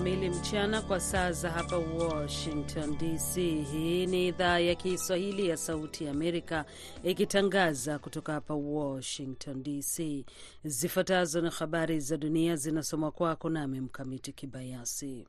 kamili 0.00 0.30
mchana 0.30 0.82
kwa 0.82 1.00
saa 1.00 1.32
za 1.32 1.50
hapa 1.50 1.76
Washington 1.78 2.98
DC. 2.98 3.34
Hii 3.72 4.06
ni 4.06 4.28
idhaa 4.28 4.58
ya 4.58 4.74
Kiswahili 4.74 5.48
ya 5.48 5.56
Sauti 5.56 6.04
ya 6.04 6.10
Amerika 6.10 6.64
ikitangaza 7.04 7.98
kutoka 7.98 8.32
hapa 8.32 8.54
Washington 8.54 9.62
DC. 9.62 10.24
Zifuatazo 10.64 11.40
na 11.40 11.50
habari 11.50 12.00
za 12.00 12.16
dunia 12.16 12.56
zinasomwa 12.56 13.10
kwako 13.10 13.48
nami 13.50 13.80
Mkamiti 13.80 14.32
Kibayasi. 14.32 15.26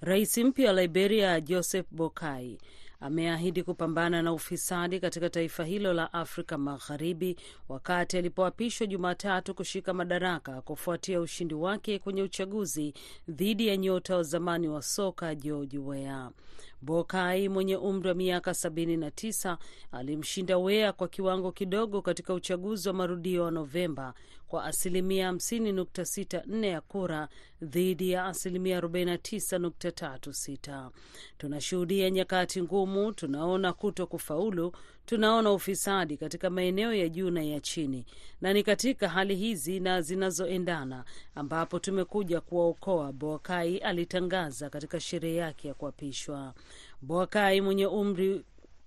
Rais 0.00 0.38
mpya 0.38 0.72
wa 0.72 0.80
Liberia 0.82 1.40
Joseph 1.40 1.86
Boakai 1.90 2.58
ameahidi 3.00 3.62
kupambana 3.62 4.22
na 4.22 4.32
ufisadi 4.32 5.00
katika 5.00 5.30
taifa 5.30 5.64
hilo 5.64 5.92
la 5.92 6.12
Afrika 6.12 6.58
Magharibi 6.58 7.36
wakati 7.68 8.18
alipoapishwa 8.18 8.86
Jumatatu 8.86 9.54
kushika 9.54 9.94
madaraka 9.94 10.60
kufuatia 10.62 11.20
ushindi 11.20 11.54
wake 11.54 11.98
kwenye 11.98 12.22
uchaguzi 12.22 12.94
dhidi 13.28 13.66
ya 13.66 13.76
nyota 13.76 14.16
wa 14.16 14.22
zamani 14.22 14.68
wa 14.68 14.82
soka 14.82 15.34
George 15.34 15.78
Weah. 15.78 16.30
Boakai 16.82 17.48
mwenye 17.48 17.76
umri 17.76 18.08
wa 18.08 18.14
miaka 18.14 18.50
79 18.50 19.56
alimshinda 19.92 20.58
Wea 20.58 20.92
kwa 20.92 21.08
kiwango 21.08 21.52
kidogo 21.52 22.02
katika 22.02 22.34
uchaguzi 22.34 22.88
wa 22.88 22.94
marudio 22.94 23.44
wa 23.44 23.50
Novemba 23.50 24.14
kwa 24.48 24.64
asilimia 24.64 25.32
50.64 25.32 26.64
ya 26.66 26.80
kura 26.80 27.28
dhidi 27.62 28.10
ya 28.10 28.24
asilimia 28.26 28.80
49.36. 28.80 30.90
Tunashuhudia 31.38 32.10
nyakati 32.10 32.62
ngumu, 32.62 33.12
tunaona 33.12 33.72
kuto 33.72 34.06
kufaulu, 34.06 34.72
tunaona 35.08 35.52
ufisadi 35.52 36.16
katika 36.16 36.50
maeneo 36.50 36.94
ya 36.94 37.08
juu 37.08 37.30
na 37.30 37.42
ya 37.42 37.60
chini, 37.60 38.04
na 38.40 38.52
ni 38.52 38.62
katika 38.62 39.08
hali 39.08 39.36
hizi 39.36 39.80
na 39.80 40.02
zinazoendana 40.02 41.04
ambapo 41.34 41.78
tumekuja 41.78 42.40
kuwaokoa, 42.40 43.12
Boakai 43.12 43.78
alitangaza 43.78 44.70
katika 44.70 45.00
sherehe 45.00 45.34
yake 45.36 45.68
ya 45.68 45.74
kuapishwa. 45.74 46.54
Boakai 47.02 47.60
mwenye 47.60 47.86
umri 47.86 48.44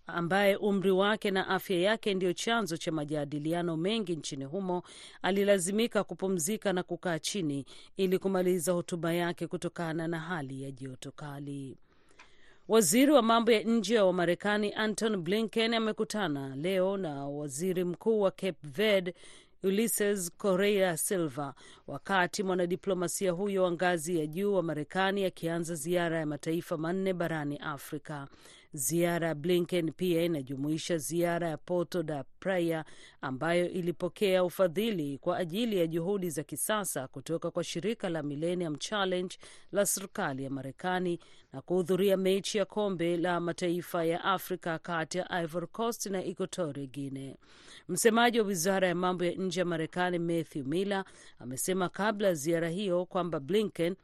ambaye 0.08 0.56
umri 0.56 0.92
wake 0.92 1.32
na 1.32 1.48
afya 1.48 1.78
yake 1.80 2.14
ndiyo 2.14 2.34
chanzo 2.34 2.78
cha 2.78 2.92
majadiliano 2.92 3.78
mengi 3.78 4.16
nchini 4.16 4.46
humo 4.46 4.84
alilazimika 5.22 6.04
kupumzika 6.04 6.74
na 6.74 6.84
kukaa 6.84 7.20
chini 7.20 7.66
ili 7.98 8.20
kumaliza 8.20 8.72
hotuba 8.72 9.14
yake 9.14 9.48
kutokana 9.48 10.08
na 10.08 10.20
hali 10.20 10.64
ya 10.64 10.72
joto 10.72 11.12
kali. 11.12 11.78
Waziri 12.68 13.12
wa 13.12 13.22
mambo 13.22 13.52
ya 13.52 13.64
nje 13.64 14.00
wa 14.00 14.14
Marekani 14.14 14.74
Anton 14.74 15.18
Blinken 15.18 15.74
amekutana 15.74 16.56
leo 16.56 16.98
na 16.98 17.28
waziri 17.28 17.84
mkuu 17.84 18.22
wa 18.22 18.32
Cape 18.32 18.58
Verde 18.64 19.14
Ulysses 19.64 20.32
Correa 20.38 20.98
Silva 20.98 21.54
wakati 21.88 22.44
mwanadiplomasia 22.44 23.32
huyo 23.32 23.64
wa 23.64 23.72
ngazi 23.72 24.20
ya 24.20 24.28
juu 24.28 24.54
wa 24.54 24.64
Marekani 24.64 25.26
akianza 25.26 25.76
ziara 25.76 26.20
ya 26.20 26.26
mataifa 26.26 26.78
manne 26.78 27.14
barani 27.14 27.58
Afrika. 27.58 28.28
Ziara 28.74 29.28
ya 29.28 29.36
Blinken 29.36 29.92
pia 29.92 30.24
inajumuisha 30.24 30.98
ziara 30.98 31.50
ya 31.50 31.58
Porto 31.58 32.04
da 32.04 32.24
Praia 32.40 32.86
ambayo 33.22 33.70
ilipokea 33.70 34.44
ufadhili 34.44 35.18
kwa 35.18 35.38
ajili 35.38 35.78
ya 35.78 35.88
juhudi 35.88 36.30
za 36.30 36.44
kisasa 36.44 37.08
kutoka 37.08 37.52
kwa 37.52 37.64
shirika 37.64 38.10
la 38.10 38.24
Millennium 38.24 38.76
Challenge 38.78 39.38
la 39.72 39.86
serikali 39.86 40.44
ya 40.44 40.50
Marekani 40.50 41.20
na 41.54 41.62
kuhudhuria 41.62 42.18
mechi 42.18 42.58
ya 42.58 42.66
kombe 42.66 43.18
la 43.18 43.40
mataifa 43.40 44.06
ya 44.06 44.24
Afrika 44.24 44.80
kati 44.80 45.18
ya 45.18 45.30
Ivory 45.44 45.68
Coast 45.68 46.06
na 46.06 46.24
Equatorial 46.24 46.88
Guinea. 46.88 47.36
Msemaji 47.88 48.40
wa 48.40 48.46
wizara 48.46 48.88
ya 48.88 48.96
mambo 48.96 49.26
ya 49.26 49.32
nje 49.32 49.60
ya 49.60 49.66
Marekani 49.66 50.20
Matthew 50.20 50.66
Miller 50.66 51.04
amesema 51.40 51.90
kabla 51.90 52.28
ya 52.28 52.34
ziara 52.34 52.70
hiyo 52.70 53.06
kwamba 53.06 53.40
Blinken 53.40 53.96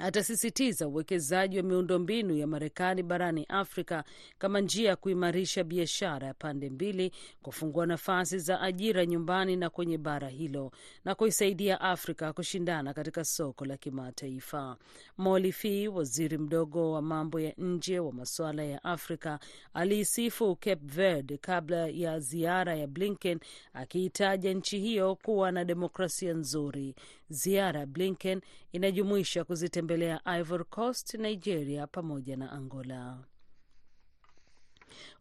atasisitiza 0.00 0.88
uwekezaji 0.88 1.56
wa 1.56 1.62
miundombinu 1.62 2.36
ya 2.36 2.46
Marekani 2.46 3.02
barani 3.02 3.44
Afrika 3.48 4.04
kama 4.38 4.60
njia 4.60 4.88
ya 4.88 4.96
kuimarisha 4.96 5.64
biashara 5.64 6.26
ya 6.26 6.34
pande 6.34 6.70
mbili, 6.70 7.12
kufungua 7.42 7.86
nafasi 7.86 8.38
za 8.38 8.60
ajira 8.60 9.06
nyumbani 9.06 9.56
na 9.56 9.70
kwenye 9.70 9.98
bara 9.98 10.28
hilo 10.28 10.72
na 11.04 11.14
kuisaidia 11.14 11.80
Afrika 11.80 12.32
kushindana 12.32 12.94
katika 12.94 13.24
soko 13.24 13.64
la 13.64 13.76
kimataifa. 13.76 14.76
Molifi, 15.18 15.88
waziri 15.88 16.38
mdogo 16.38 16.92
wa 16.92 17.02
mambo 17.02 17.40
ya 17.40 17.52
nje 17.58 17.98
wa 17.98 18.12
masuala 18.12 18.64
ya 18.64 18.84
Afrika, 18.84 19.38
aliisifu 19.74 20.56
Cape 20.56 20.80
Verde 20.84 21.36
kabla 21.38 21.88
ya 21.88 22.20
ziara 22.20 22.74
ya 22.74 22.86
Blinken, 22.86 23.38
akiitaja 23.72 24.54
nchi 24.54 24.78
hiyo 24.80 25.16
kuwa 25.16 25.52
na 25.52 25.64
demokrasia 25.64 26.32
nzuri. 26.34 26.94
Ziara 27.28 27.80
ya 27.80 27.86
Blinken 27.86 28.40
inajumuisha 28.72 29.44
kuzitembelea 29.44 30.20
Ivory 30.38 30.64
Coast, 30.64 31.14
Nigeria 31.14 31.86
pamoja 31.86 32.36
na 32.36 32.52
Angola. 32.52 33.24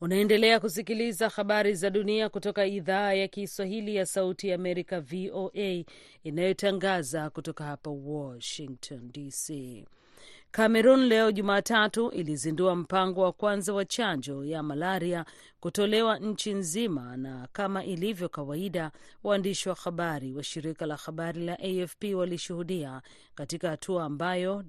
Unaendelea 0.02 0.60
kusikiliza 0.60 1.30
habari 1.30 1.74
za 1.76 1.90
dunia 1.90 2.30
kutoka 2.30 2.66
idhaa 2.66 3.14
ya 3.14 3.28
Kiswahili 3.28 3.96
ya 3.96 4.06
Sauti 4.06 4.48
ya 4.48 4.56
Amerika, 4.56 5.02
VOA, 5.02 5.84
inayotangaza 6.24 7.30
kutoka 7.30 7.64
hapa 7.64 7.90
Washington 7.90 9.12
DC. 9.12 9.52
Cameroon 10.56 11.06
leo 11.08 11.32
Jumatatu 11.32 12.10
ilizindua 12.10 12.76
mpango 12.76 13.22
wa 13.22 13.32
kwanza 13.32 13.74
wa 13.74 13.86
chanjo 13.86 14.46
ya 14.46 14.64
malaria 14.64 15.26
kutolewa 15.60 16.20
nchi 16.20 16.54
nzima, 16.54 17.18
na 17.18 17.48
kama 17.54 17.86
ilivyo 17.86 18.30
kawaida, 18.30 18.92
waandishi 19.24 19.70
wa 19.70 19.76
habari 19.76 20.34
wa 20.34 20.44
shirika 20.44 20.86
la 20.86 20.96
habari 20.96 21.46
la 21.46 21.60
AFP 21.60 22.04
walishuhudia 22.16 23.02
katika 23.36 23.70
hatua 23.70 24.04
ambayo 24.04 24.64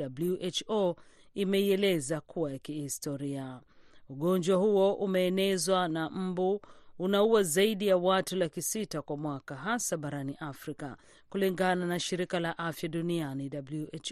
WHO 0.69 0.97
imeieleza 1.35 2.21
kuwa 2.21 2.53
ya 2.53 2.59
kihistoria. 2.59 3.61
Ugonjwa 4.09 4.57
huo 4.57 4.93
umeenezwa 4.95 5.89
na 5.89 6.11
mbu 6.11 6.61
unaua 6.99 7.43
zaidi 7.43 7.87
ya 7.87 7.97
watu 7.97 8.37
laki 8.37 8.63
sita 8.63 9.03
kwa 9.03 9.17
mwaka 9.17 9.55
hasa 9.57 9.97
barani 9.97 10.37
Afrika, 10.41 10.97
kulingana 11.31 11.87
na 11.87 12.01
shirika 12.01 12.41
la 12.41 12.59
afya 12.59 12.89
duniani 12.89 13.51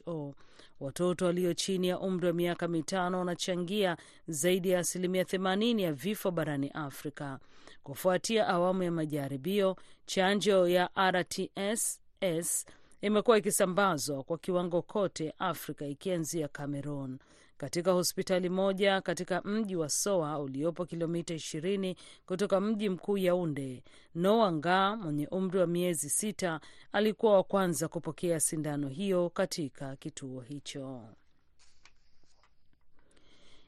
WHO. 0.06 0.34
Watoto 0.80 1.24
walio 1.26 1.54
chini 1.54 1.88
ya 1.88 1.98
umri 2.00 2.26
wa 2.26 2.32
miaka 2.32 2.68
mitano 2.68 3.18
wanachangia 3.18 3.96
zaidi 4.28 4.70
ya 4.70 4.78
asilimia 4.78 5.24
themanini 5.24 5.82
ya 5.82 5.92
vifo 5.92 6.30
barani 6.30 6.68
Afrika. 6.74 7.38
Kufuatia 7.82 8.46
awamu 8.48 8.82
ya 8.82 8.92
majaribio, 8.92 9.76
chanjo 10.06 10.68
ya 10.68 10.90
RTSS 11.10 12.66
imekuwa 13.00 13.38
ikisambazwa 13.38 14.22
kwa 14.22 14.38
kiwango 14.38 14.82
kote 14.82 15.34
Afrika, 15.38 15.86
ikianzia 15.86 16.48
Cameroon. 16.48 17.18
Katika 17.62 17.92
hospitali 17.92 18.48
moja 18.48 19.00
katika 19.00 19.42
mji 19.42 19.76
wa 19.76 19.88
Soa 19.88 20.38
uliopo 20.38 20.84
kilomita 20.84 21.34
20 21.34 21.94
kutoka 22.26 22.60
mji 22.60 22.88
mkuu 22.88 23.18
Yaunde, 23.18 23.82
Noa 24.14 24.52
Nga 24.52 24.96
mwenye 24.96 25.26
umri 25.26 25.58
wa 25.58 25.66
miezi 25.66 26.10
sita 26.10 26.60
alikuwa 26.92 27.32
wa 27.34 27.42
kwanza 27.44 27.88
kupokea 27.88 28.40
sindano 28.40 28.88
hiyo 28.88 29.30
katika 29.30 29.96
kituo 29.96 30.40
hicho. 30.40 31.00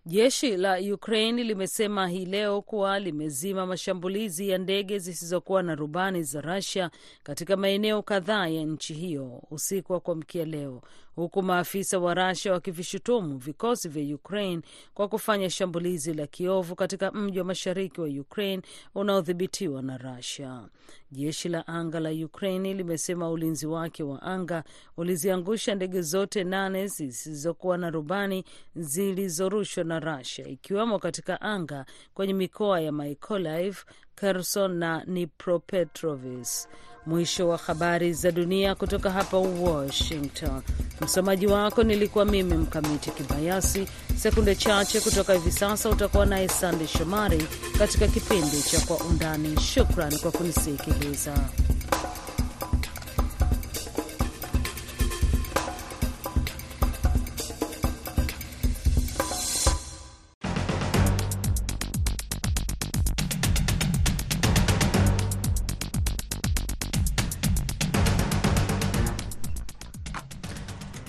Jeshi 0.06 0.56
la 0.56 0.78
Ukraine 0.94 1.44
limesema 1.44 2.08
hii 2.08 2.24
leo 2.26 2.62
kuwa 2.62 2.98
limezima 2.98 3.66
mashambulizi 3.66 4.48
ya 4.48 4.58
ndege 4.58 4.98
zisizokuwa 4.98 5.62
na 5.62 5.74
rubani 5.74 6.22
za 6.22 6.40
Russia 6.40 6.90
katika 7.22 7.56
maeneo 7.56 8.02
kadhaa 8.02 8.46
ya 8.48 8.62
nchi 8.64 8.94
hiyo 8.94 9.42
usiku 9.50 9.92
wa 9.92 10.00
kuamkia 10.00 10.44
leo, 10.44 10.82
huku 11.16 11.42
maafisa 11.42 11.98
wa 11.98 12.14
Russia 12.14 12.52
wakivishutumu 12.52 13.38
vikosi 13.38 13.88
vya 13.88 14.14
Ukraine 14.14 14.62
kwa 14.94 15.08
kufanya 15.08 15.50
shambulizi 15.50 16.14
la 16.14 16.26
kiovu 16.26 16.74
katika 16.76 17.10
mji 17.12 17.38
wa 17.38 17.44
mashariki 17.44 18.00
wa 18.00 18.06
Ukraine 18.08 18.62
unaodhibitiwa 18.94 19.82
na 19.82 19.98
Russia. 19.98 20.68
Jeshi 21.10 21.48
la 21.48 21.66
anga 21.66 22.00
la 22.00 22.10
Ukraine 22.10 22.74
limesema 22.74 23.30
ulinzi 23.30 23.66
wake 23.66 24.02
wa 24.02 24.22
anga 24.22 24.64
uliziangusha 24.96 25.74
ndege 25.74 26.02
zote 26.02 26.44
nane 26.44 26.86
zisizokuwa 26.86 27.78
na 27.78 27.90
rubani 27.90 28.44
zilizorushwa 28.76 29.84
na 29.84 29.93
Russia, 30.00 30.48
ikiwemo 30.48 30.98
katika 30.98 31.40
anga 31.40 31.84
kwenye 32.14 32.32
mikoa 32.32 32.80
ya 32.80 32.92
Mykolaiv, 32.92 33.76
Kherson 34.16 34.74
na 34.76 35.04
Dnipropetrovsk. 35.04 36.68
Mwisho 37.06 37.48
wa 37.48 37.56
habari 37.56 38.12
za 38.12 38.30
dunia 38.30 38.74
kutoka 38.74 39.10
hapa 39.10 39.36
Washington. 39.38 40.62
Msomaji 41.00 41.46
wako 41.46 41.82
nilikuwa 41.82 42.24
mimi 42.24 42.54
Mkamiti 42.54 43.10
Kibayasi. 43.10 43.88
Sekunde 44.16 44.54
chache 44.54 45.00
kutoka 45.00 45.32
hivi 45.34 45.52
sasa 45.52 45.90
utakuwa 45.90 46.26
naye 46.26 46.48
Sande 46.48 46.86
Shomari 46.86 47.46
katika 47.78 48.08
kipindi 48.08 48.62
cha 48.62 48.80
Kwa 48.80 48.96
Undani. 48.96 49.60
Shukran 49.60 50.18
kwa 50.18 50.30
kunisikiliza. 50.32 51.34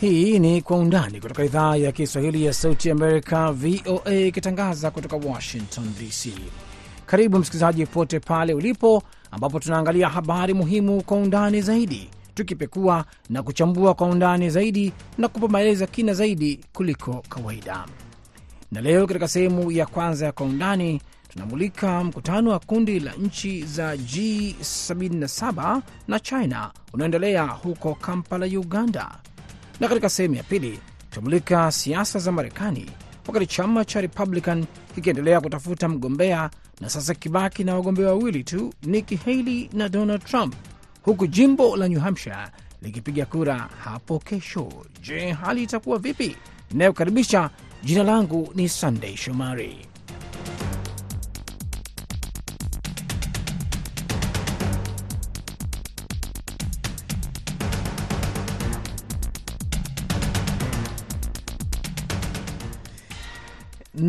Hii 0.09 0.39
ni 0.39 0.61
Kwa 0.61 0.77
Undani 0.77 1.21
kutoka 1.21 1.43
idhaa 1.45 1.75
ya 1.75 1.91
Kiswahili 1.91 2.45
ya 2.45 2.53
Sauti 2.53 2.91
Amerika, 2.91 3.51
VOA, 3.51 4.13
ikitangaza 4.13 4.91
kutoka 4.91 5.27
Washington 5.29 5.93
DC. 5.99 6.29
Karibu 7.05 7.39
msikilizaji 7.39 7.85
popote 7.85 8.19
pale 8.19 8.53
ulipo, 8.53 9.03
ambapo 9.31 9.59
tunaangalia 9.59 10.09
habari 10.09 10.53
muhimu 10.53 11.03
kwa 11.03 11.17
undani 11.17 11.61
zaidi, 11.61 12.09
tukipekua 12.33 13.05
na 13.29 13.43
kuchambua 13.43 13.93
kwa 13.93 14.07
undani 14.07 14.49
zaidi 14.49 14.93
na 15.17 15.27
kupa 15.27 15.47
maelezo 15.47 15.87
kina 15.87 16.13
zaidi 16.13 16.59
kuliko 16.73 17.23
kawaida. 17.29 17.85
Na 18.71 18.81
leo 18.81 19.07
katika 19.07 19.27
sehemu 19.27 19.71
ya 19.71 19.85
kwanza 19.85 20.25
ya 20.25 20.31
Kwa 20.31 20.45
Undani 20.45 21.01
tunamulika 21.29 22.03
mkutano 22.03 22.51
wa 22.51 22.59
kundi 22.59 22.99
la 22.99 23.11
nchi 23.13 23.63
za 23.63 23.95
G77 23.95 25.81
na 26.07 26.19
China 26.19 26.71
unaoendelea 26.93 27.43
huko 27.45 27.95
Kampala, 27.95 28.45
Uganda 28.45 29.11
na 29.79 29.87
katika 29.87 30.09
sehemu 30.09 30.35
ya 30.35 30.43
pili 30.43 30.79
tutamulika 31.09 31.71
siasa 31.71 32.19
za 32.19 32.31
Marekani 32.31 32.91
wakati 33.27 33.45
chama 33.47 33.85
cha 33.85 34.01
Republican 34.01 34.65
kikiendelea 34.95 35.41
kutafuta 35.41 35.89
mgombea 35.89 36.49
na 36.81 36.89
sasa 36.89 37.13
kibaki 37.13 37.63
na 37.63 37.75
wagombea 37.75 38.07
wawili 38.07 38.43
tu, 38.43 38.73
Nikki 38.83 39.15
Haley 39.15 39.69
na 39.73 39.89
Donald 39.89 40.23
Trump, 40.25 40.55
huku 41.03 41.27
jimbo 41.27 41.77
la 41.77 41.87
New 41.87 41.99
Hampshire 41.99 42.47
likipiga 42.81 43.25
kura 43.25 43.69
hapo 43.83 44.19
kesho. 44.19 44.69
Je, 45.01 45.31
hali 45.31 45.63
itakuwa 45.63 45.99
vipi? 45.99 46.35
Inayokaribisha, 46.71 47.49
jina 47.83 48.03
langu 48.03 48.51
ni 48.55 48.69
Sunday 48.69 49.15
Shomari. 49.17 49.87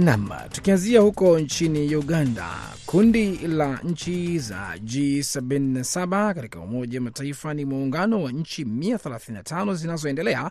Nam, 0.04 0.30
tukianzia 0.52 1.00
huko 1.00 1.38
nchini 1.38 1.96
Uganda, 1.96 2.50
kundi 2.86 3.36
la 3.36 3.78
nchi 3.84 4.38
za 4.38 4.74
G77 4.76 6.34
katika 6.34 6.60
Umoja 6.60 6.98
wa 6.98 7.04
Mataifa 7.04 7.54
ni 7.54 7.64
muungano 7.64 8.22
wa 8.22 8.32
nchi 8.32 8.64
135 8.64 9.74
zinazoendelea 9.74 10.50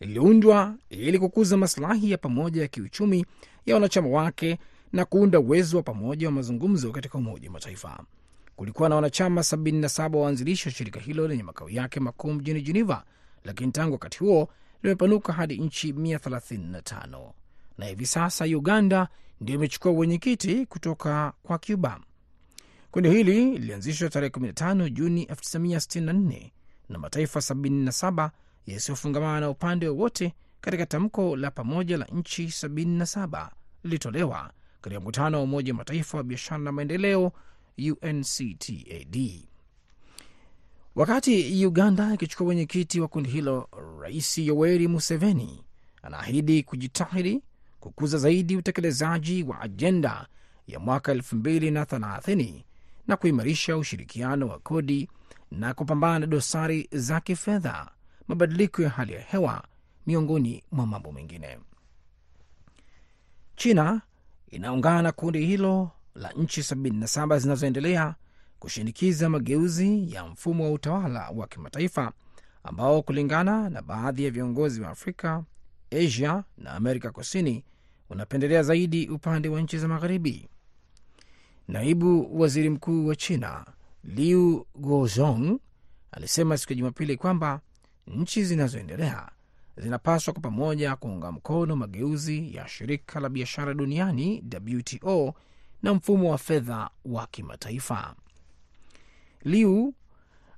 iliundwa 0.00 0.74
ili 0.90 1.18
kukuza 1.18 1.56
masilahi 1.56 2.10
ya 2.10 2.18
pamoja 2.18 2.62
ya 2.62 2.68
kiuchumi 2.68 3.26
ya 3.66 3.74
wanachama 3.74 4.08
wake 4.08 4.58
na 4.92 5.04
kuunda 5.04 5.40
uwezo 5.40 5.76
wa 5.76 5.82
pamoja 5.82 6.26
wa 6.26 6.32
mazungumzo 6.32 6.90
katika 6.92 7.18
Umoja 7.18 7.48
wa 7.48 7.52
Mataifa. 7.52 8.00
Kulikuwa 8.56 8.88
na 8.88 8.94
wanachama 8.94 9.40
77 9.40 10.16
waanzilishi 10.16 10.68
wa 10.68 10.74
shirika 10.74 11.00
hilo 11.00 11.28
lenye 11.28 11.42
makao 11.42 11.70
yake 11.70 12.00
makuu 12.00 12.32
mjini 12.32 12.62
Geneva, 12.62 13.04
lakini 13.44 13.72
tangu 13.72 13.92
wakati 13.92 14.18
huo 14.18 14.48
limepanuka 14.82 15.32
hadi 15.32 15.58
nchi 15.58 15.92
135 15.92 17.30
na 17.78 17.86
hivi 17.86 18.06
sasa 18.06 18.44
Uganda 18.44 19.08
ndio 19.40 19.54
imechukua 19.54 19.90
uwenyekiti 19.92 20.66
kutoka 20.66 21.32
kwa 21.42 21.58
Cuba. 21.58 22.00
Kundi 22.90 23.10
hili 23.10 23.44
lilianzishwa 23.58 24.10
tarehe 24.10 24.30
15 24.32 24.90
Juni 24.90 25.24
1964 25.24 26.50
na 26.88 26.98
mataifa 26.98 27.40
77 27.40 28.30
yasiyofungamana 28.66 29.40
na 29.40 29.50
upande 29.50 29.88
wowote 29.88 30.34
katika 30.60 30.86
tamko 30.86 31.36
la 31.36 31.50
pamoja 31.50 31.96
la 31.96 32.04
nchi 32.04 32.44
77 32.46 33.48
lilitolewa 33.84 34.52
katika 34.80 35.00
mkutano 35.00 35.36
wa 35.36 35.42
Umoja 35.42 35.72
wa 35.72 35.76
Mataifa 35.76 36.18
wa 36.18 36.24
biashara 36.24 36.58
na 36.58 36.72
maendeleo 36.72 37.32
UNCTAD. 37.78 39.44
Wakati 40.94 41.66
Uganda 41.66 42.14
ikichukua 42.14 42.46
wenyekiti 42.46 43.00
wa 43.00 43.08
kundi 43.08 43.30
hilo, 43.30 43.68
Rais 44.00 44.38
Yoweri 44.38 44.88
Museveni 44.88 45.64
anaahidi 46.02 46.62
kujitahidi 46.62 47.42
kukuza 47.82 48.18
zaidi 48.18 48.56
utekelezaji 48.56 49.42
wa 49.42 49.60
ajenda 49.60 50.26
ya 50.66 50.78
mwaka 50.80 51.14
2030 51.14 52.62
na 53.06 53.16
kuimarisha 53.16 53.76
ushirikiano 53.76 54.48
wa 54.48 54.58
kodi 54.58 55.08
na 55.50 55.74
kupambana 55.74 56.18
na 56.18 56.26
dosari 56.26 56.88
za 56.92 57.20
kifedha, 57.20 57.90
mabadiliko 58.28 58.82
ya 58.82 58.90
hali 58.90 59.12
ya 59.12 59.20
hewa, 59.20 59.64
miongoni 60.06 60.62
mwa 60.72 60.86
mambo 60.86 61.12
mengine. 61.12 61.58
China 63.56 64.00
inaungana 64.50 65.02
na 65.02 65.12
kundi 65.12 65.46
hilo 65.46 65.90
la 66.14 66.30
nchi 66.32 66.60
77 66.60 67.38
zinazoendelea 67.38 68.14
kushinikiza 68.58 69.28
mageuzi 69.28 70.12
ya 70.12 70.26
mfumo 70.26 70.64
wa 70.64 70.70
utawala 70.72 71.30
wa 71.30 71.46
kimataifa 71.46 72.12
ambao 72.64 73.02
kulingana 73.02 73.70
na 73.70 73.82
baadhi 73.82 74.24
ya 74.24 74.30
viongozi 74.30 74.80
wa 74.80 74.88
Afrika, 74.90 75.44
Asia 75.90 76.44
na 76.58 76.72
Amerika 76.72 77.10
Kusini 77.10 77.64
unapendelea 78.12 78.62
zaidi 78.62 79.08
upande 79.08 79.48
wa 79.48 79.60
nchi 79.60 79.78
za 79.78 79.88
magharibi. 79.88 80.48
Naibu 81.68 82.40
waziri 82.40 82.70
mkuu 82.70 83.06
wa 83.06 83.16
China 83.16 83.66
Liu 84.04 84.66
Guozhong 84.74 85.58
alisema 86.12 86.58
siku 86.58 86.72
ya 86.72 86.76
Jumapili 86.78 87.16
kwamba 87.16 87.60
nchi 88.06 88.44
zinazoendelea 88.44 89.30
zinapaswa 89.76 90.32
kwa 90.34 90.42
pamoja 90.42 90.96
kuunga 90.96 91.32
mkono 91.32 91.76
mageuzi 91.76 92.54
ya 92.56 92.68
shirika 92.68 93.20
la 93.20 93.28
biashara 93.28 93.74
duniani 93.74 94.44
WTO 94.78 95.34
na 95.82 95.94
mfumo 95.94 96.30
wa 96.30 96.38
fedha 96.38 96.90
wa 97.04 97.26
kimataifa. 97.26 98.14
Liu 99.44 99.94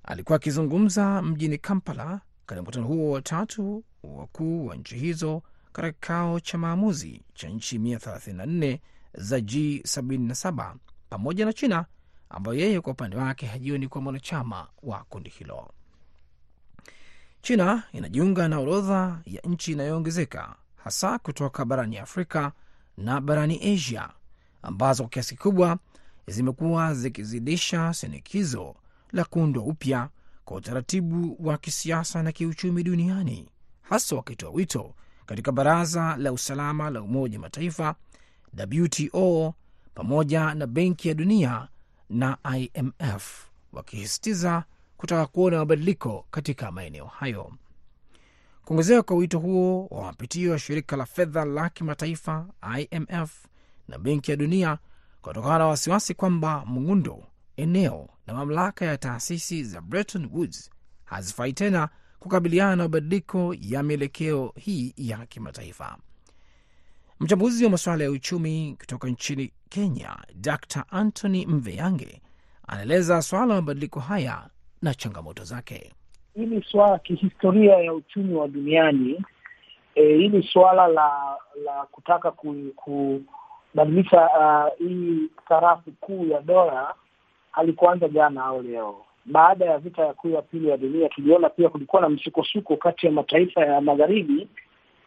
alikuwa 0.05 0.37
akizungumza 0.37 1.23
mjini 1.23 1.59
Kampala 1.59 2.21
katika 2.47 2.63
mkutano 2.63 2.87
huo 2.87 3.11
wa 3.11 3.23
tatu 3.23 3.85
wakuu 4.03 4.67
wa 4.67 4.77
nchi 4.77 4.97
hizo 4.99 5.43
katika 5.75 5.93
kikao 5.93 6.41
cha 6.41 6.59
maamuzi 6.59 7.23
cha 7.35 7.49
nchi 7.49 7.79
134 7.79 8.79
za 9.15 9.39
G77 9.39 10.75
pamoja 11.11 11.45
na 11.47 11.53
China 11.53 11.85
ambayo 12.31 12.59
yeye 12.59 12.81
kwa 12.81 12.93
upande 12.93 13.17
wake 13.17 13.47
hajioni 13.47 13.89
kuwa 13.89 14.03
mwanachama 14.03 14.67
wa 14.83 15.05
kundi 15.05 15.31
hilo. 15.31 15.71
China 17.43 17.83
inajiunga 17.93 18.49
na 18.49 18.59
orodha 18.59 19.21
ya 19.27 19.41
nchi 19.45 19.73
inayoongezeka 19.73 20.55
hasa 20.77 21.19
kutoka 21.19 21.65
barani 21.65 21.99
Afrika 21.99 22.53
na 22.97 23.21
barani 23.21 23.75
Asia 23.75 24.09
ambazo 24.63 25.03
kwa 25.03 25.11
kiasi 25.11 25.35
kikubwa 25.37 25.79
zimekuwa 26.27 26.95
zikizidisha 26.95 27.93
shinikizo 27.93 28.75
la 29.13 29.25
kuundwa 29.25 29.65
upya 29.65 30.09
kwa 30.45 30.57
utaratibu 30.57 31.37
wa 31.49 31.59
kisiasa 31.59 32.23
na 32.23 32.33
kiuchumi 32.33 32.83
duniani, 32.83 33.49
hasa 33.83 34.17
wakitoa 34.17 34.51
wito 34.51 34.95
katika 35.27 35.53
Baraza 35.53 36.17
la 36.17 36.33
Usalama 36.33 36.91
la 36.91 37.03
Umoja 37.03 37.39
Mataifa, 37.39 37.95
WTO, 38.83 39.55
pamoja 39.95 40.55
na 40.55 40.67
Benki 40.67 41.09
ya 41.09 41.15
Dunia 41.15 41.69
na 42.11 42.39
IMF, 42.59 43.47
wakisisitiza 43.73 44.65
kutaka 44.97 45.27
kuona 45.27 45.57
mabadiliko 45.59 46.27
katika 46.31 46.73
maeneo 46.73 47.05
hayo. 47.07 47.53
Kuongezeka 48.65 49.03
kwa 49.03 49.17
wito 49.17 49.39
huo 49.39 49.87
wa 49.91 50.03
mapitio 50.05 50.53
ya 50.53 50.59
shirika 50.59 50.97
la 50.97 51.07
fedha 51.07 51.45
la 51.45 51.69
kimataifa 51.69 52.47
IMF 52.79 53.45
na 53.89 53.99
Benki 53.99 54.31
ya 54.31 54.37
Dunia 54.37 54.79
kutokana 55.23 55.59
na 55.59 55.67
wasiwasi 55.67 56.15
kwamba 56.15 56.65
muundo, 56.67 57.25
eneo 57.57 58.09
na 58.27 58.35
mamlaka 58.35 58.85
ya 58.85 58.99
taasisi 58.99 59.65
za 59.65 59.81
Bretton 59.81 60.29
Woods 60.33 60.71
hazifai 61.05 61.53
tena 61.53 61.89
kukabiliana 62.25 62.77
na 62.77 62.83
mabadiliko 62.83 63.55
ya 63.61 63.83
mielekeo 63.83 64.53
hii 64.57 64.95
ya 64.97 65.17
kimataifa. 65.27 65.97
Mchambuzi 67.21 67.65
wa 67.65 67.71
masuala 67.71 68.05
ya 68.05 68.11
uchumi 68.11 68.77
kutoka 68.81 69.09
nchini 69.09 69.53
Kenya, 69.69 70.17
Dr 70.35 70.85
Anthony 70.91 71.47
Mveyange 71.47 72.23
anaeleza 72.69 73.23
swala 73.23 73.47
la 73.47 73.55
mabadiliko 73.55 74.01
haya 74.01 74.49
na 74.83 74.95
changamoto 74.95 75.45
zake. 75.45 75.93
Hili 76.35 76.65
swala 76.71 76.99
kihistoria 76.99 77.77
ya 77.77 77.95
uchumi 77.95 78.35
wa 78.35 78.49
duniani 78.49 79.25
e, 79.95 80.03
hili 80.17 80.49
swala 80.53 80.87
la 80.89 81.37
la 81.65 81.87
kutaka 81.91 82.31
kubadilisha 82.77 84.21
uh, 84.39 84.79
hii 84.89 85.19
sarafu 85.49 85.93
kuu 86.01 86.27
ya 86.27 86.41
dola 86.41 86.95
halikuanza 87.51 88.09
jana 88.09 88.45
au 88.45 88.63
leo. 88.63 89.05
Baada 89.25 89.65
ya 89.65 89.79
vita 89.79 90.03
ya 90.07 90.13
kuu 90.15 90.31
ya 90.31 90.43
pili 90.43 90.69
ya 90.69 90.77
dunia, 90.77 91.09
tuliona 91.09 91.49
pia 91.51 91.69
kulikuwa 91.69 92.03
na 92.03 92.09
msukosuko 92.09 92.77
kati 92.77 93.07
ya 93.07 93.13
mataifa 93.13 93.61
ya 93.61 93.81
magharibi 93.81 94.49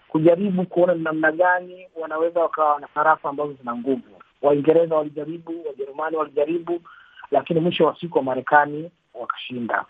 kujaribu 0.07 0.65
kuona 0.65 0.93
ni 0.93 1.03
namna 1.03 1.31
gani 1.31 1.87
wanaweza 1.95 2.39
wakawa 2.41 2.79
na 2.79 2.87
sarafu 2.93 3.27
ambazo 3.27 3.53
zina 3.53 3.75
nguvu. 3.75 4.01
Waingereza 4.41 4.95
walijaribu, 4.95 5.53
Wajerumani 5.67 6.15
walijaribu, 6.17 6.81
lakini 7.31 7.59
mwisho 7.59 7.85
wa 7.85 7.99
siku 7.99 8.17
wa 8.17 8.23
Marekani 8.23 8.91
wakashinda. 9.13 9.85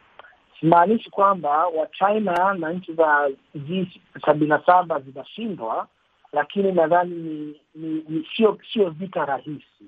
Simaanishi 0.60 1.10
kwamba 1.10 1.68
Wachina 1.68 2.54
na 2.54 2.74
nchi 2.74 2.94
za 2.94 3.30
G 3.56 4.02
sabini 4.26 4.48
na 4.50 4.62
saba 4.66 5.00
zinashindwa, 5.00 5.88
lakini 6.34 6.72
nadhani 6.72 7.16
ni, 7.16 7.62
ni, 7.76 8.04
ni 8.10 8.28
sio 8.36 8.58
sio 8.74 8.90
vita 8.90 9.26
rahisi, 9.26 9.86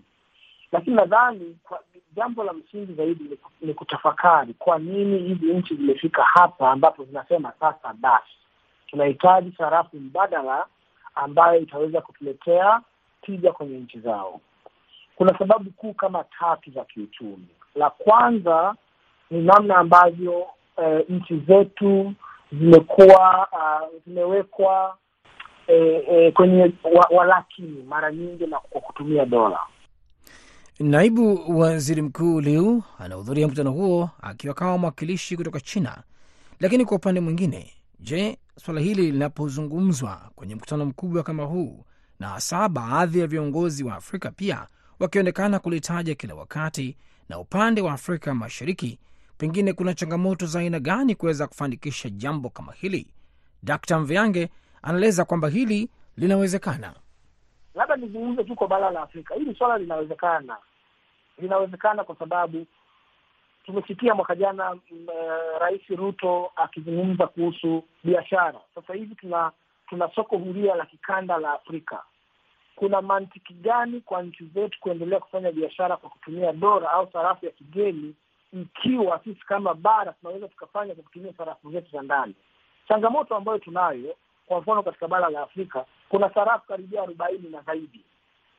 lakini 0.72 0.96
nadhani 0.96 1.58
jambo 2.16 2.44
la 2.44 2.54
msingi 2.54 2.94
zaidi 2.94 3.38
ni, 3.62 3.74
kutafakari 3.74 4.54
kwa 4.54 4.80
nini 4.80 5.18
hizi 5.20 5.54
nchi 5.54 5.76
zimefika 5.76 6.24
hapa 6.24 6.72
ambapo 6.72 7.04
zinasema 7.04 7.54
sasa 7.60 7.94
basi 7.94 8.32
tunahitaji 8.88 9.52
sarafu 9.58 9.98
mbadala 9.98 10.66
ambayo 11.16 11.60
itaweza 11.60 12.02
kutuletea 12.02 12.82
tija 13.22 13.52
kwenye 13.52 13.78
nchi 13.78 14.00
zao. 14.00 14.42
Kuna 15.16 15.38
sababu 15.40 15.72
kuu 15.72 15.94
kama 15.94 16.24
tatu 16.40 16.72
za 16.72 16.86
kiuchumi. 16.86 17.48
La 17.76 17.90
kwanza 17.90 18.76
ni 19.32 19.42
namna 19.42 19.78
ambavyo 19.78 20.48
eh, 20.78 21.06
nchi 21.10 21.38
zetu 21.48 22.14
zimekuwa 22.52 23.48
uh, 23.52 24.02
zimewekwa 24.06 24.98
eh, 25.68 26.34
kwenye 26.34 26.72
wa, 26.84 27.08
walakini 27.18 27.84
mara 27.84 28.12
nyingi 28.12 28.48
na 28.48 28.60
kwa 28.60 28.82
kutumia 28.82 29.26
dola. 29.26 29.60
Naibu 30.80 31.58
waziri 31.60 32.02
mkuu 32.02 32.42
Liu 32.42 32.84
anahudhuria 33.00 33.48
mkutano 33.48 33.72
huo 33.72 34.10
akiwa 34.22 34.54
kama 34.54 34.78
mwakilishi 34.78 35.38
kutoka 35.38 35.60
China. 35.60 36.04
Lakini 36.60 36.86
kwa 36.86 36.98
upande 36.98 37.20
mwingine, 37.20 37.74
je, 38.00 38.38
suala 38.56 38.82
hili 38.82 39.12
linapozungumzwa 39.12 40.32
kwenye 40.36 40.56
mkutano 40.56 40.86
mkubwa 40.86 41.24
kama 41.24 41.44
huu, 41.44 41.86
na 42.20 42.28
hasa 42.30 42.70
baadhi 42.70 43.20
ya 43.20 43.28
viongozi 43.28 43.84
wa 43.84 43.96
Afrika 43.96 44.32
pia 44.32 44.68
wakionekana 45.00 45.60
kulitaja 45.60 46.16
kila 46.16 46.36
wakati, 46.36 46.98
na 47.30 47.40
upande 47.40 47.82
wa 47.82 47.94
Afrika 47.94 48.36
Mashariki, 48.36 49.00
pengine 49.38 49.74
kuna 49.74 49.94
changamoto 49.94 50.46
za 50.46 50.60
aina 50.60 50.80
gani 50.80 51.16
kuweza 51.16 51.48
kufanikisha 51.48 52.10
jambo 52.10 52.50
kama 52.50 52.74
hili? 52.74 53.08
Dkt 53.64 53.92
Mviange 53.92 54.50
anaeleza 54.82 55.26
kwamba 55.26 55.50
hili 55.50 55.90
linawezekana. 56.18 56.94
Labda 57.76 57.96
nizungumze 57.96 58.44
tu 58.44 58.56
kwa 58.56 58.68
bara 58.68 58.92
la 58.92 59.02
Afrika, 59.02 59.36
hili 59.36 59.56
swala 59.56 59.78
linawezekana. 59.78 60.58
Linawezekana 61.40 62.04
kwa 62.04 62.16
sababu 62.16 62.66
tumesikia 63.66 64.16
mwaka 64.16 64.36
jana 64.36 64.74
mm, 64.76 65.08
eh, 65.14 65.60
Rais 65.60 65.88
Ruto 65.90 66.52
akizungumza 66.56 67.28
kuhusu 67.28 67.84
biashara. 68.04 68.60
Sasa 68.76 68.94
hivi 68.94 69.16
tuna 69.16 69.52
tuna 69.90 70.10
soko 70.16 70.38
huria 70.38 70.76
la 70.76 70.86
kikanda 70.86 71.38
la 71.38 71.54
Afrika. 71.54 72.04
Kuna 72.76 73.02
mantiki 73.02 73.54
gani 73.54 74.02
kwa 74.02 74.22
nchi 74.24 74.46
zetu 74.46 74.80
kuendelea 74.80 75.20
kufanya 75.20 75.52
biashara 75.52 75.98
kwa 75.98 76.10
kutumia 76.10 76.54
dola 76.54 76.92
au 76.92 77.12
sarafu 77.12 77.46
ya 77.46 77.52
kigeni 77.52 78.16
ikiwa 78.54 79.20
sisi 79.24 79.40
kama 79.46 79.74
bara 79.74 80.14
tunaweza 80.14 80.48
tukafanya 80.48 80.94
kwa 80.96 81.04
kutumia 81.04 81.34
sarafu 81.38 81.72
zetu 81.72 81.92
za 81.92 82.02
ndani? 82.02 82.36
Changamoto 82.88 83.36
ambayo 83.36 83.58
tunayo, 83.58 84.16
kwa 84.46 84.62
mfano, 84.62 84.84
katika 84.84 85.08
bara 85.08 85.30
la 85.30 85.42
Afrika 85.42 85.86
kuna 86.10 86.34
sarafu 86.34 86.68
karibia 86.68 87.02
arobaini 87.04 87.50
na 87.50 87.62
zaidi. 87.62 88.02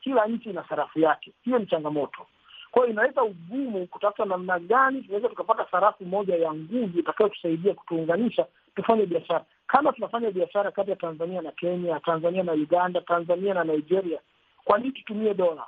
Kila 0.01 0.27
nchi 0.27 0.51
ina 0.51 0.69
sarafu 0.69 0.99
yake. 0.99 1.33
Hiyo 1.45 1.59
ni 1.59 1.67
changamoto. 1.67 2.27
Kwa 2.71 2.83
hiyo 2.83 2.93
inaleta 2.93 3.23
ugumu 3.23 3.87
kutafuta 3.87 4.25
namna 4.25 4.59
gani 4.59 5.03
tunaweza 5.03 5.29
tukapata 5.29 5.67
sarafu 5.71 6.05
moja 6.05 6.37
ya 6.37 6.55
nguvu 6.55 6.99
itakayotusaidia 6.99 7.75
kutuunganisha 7.75 8.47
tufanye 8.77 9.07
biashara 9.07 9.45
kama 9.67 9.93
tunafanya 9.93 10.31
biashara 10.31 10.71
kati 10.71 10.91
ya 10.91 10.97
Tanzania 10.97 11.43
na 11.43 11.53
Kenya, 11.53 12.01
Tanzania 12.01 12.43
na 12.43 12.53
Uganda, 12.53 13.01
Tanzania 13.01 13.55
na 13.55 13.65
Nigeria. 13.65 14.21
Kwa 14.65 14.79
nini 14.79 14.93
tutumie 14.93 15.35
dola? 15.35 15.65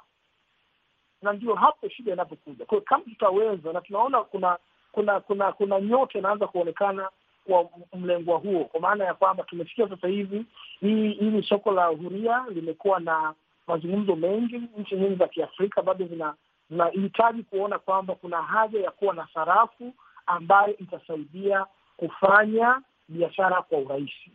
Na 1.23 1.33
ndio 1.33 1.55
hapo 1.55 1.89
shida 1.89 2.13
inapokuja. 2.13 2.65
Kwa 2.65 2.71
hiyo 2.79 2.81
kama 2.89 3.05
tutaweza, 3.05 3.73
na 3.73 3.81
tunaona 3.81 4.21
kuna 4.25 4.59
kuna 4.93 5.21
kuna 5.21 5.53
kuna 5.53 5.81
nyota 5.81 6.19
inaanza 6.19 6.47
kuonekana 6.47 7.09
kwa 7.47 7.69
mlengwa 7.95 8.39
huo, 8.39 8.65
kwa 8.65 8.81
maana 8.81 9.05
ya 9.05 9.15
kwamba 9.15 9.45
tumesikia 9.45 9.89
sasa 9.89 10.09
hivi 10.09 10.45
hii 10.81 11.09
hili 11.13 11.43
soko 11.43 11.73
la 11.73 11.87
huria 11.87 12.45
limekuwa 12.55 13.01
na 13.01 13.35
mazungumzo 13.67 14.17
mengi. 14.17 14.63
Nchi 14.79 14.95
nyingi 14.97 15.15
za 15.15 15.29
Kiafrika 15.29 15.83
bado 15.83 16.07
zina 16.07 16.35
zinahitaji 16.73 17.43
kuona 17.43 17.79
kwamba 17.79 18.15
kuna 18.15 18.43
haja 18.43 18.81
ya 18.81 18.91
kuwa 18.91 19.15
na 19.15 19.29
sarafu 19.35 19.93
ambayo 20.27 20.77
itasaidia 20.77 21.67
kufanya 21.97 22.81
biashara 23.09 23.63
kwa 23.63 23.79
urahisi. 23.79 24.31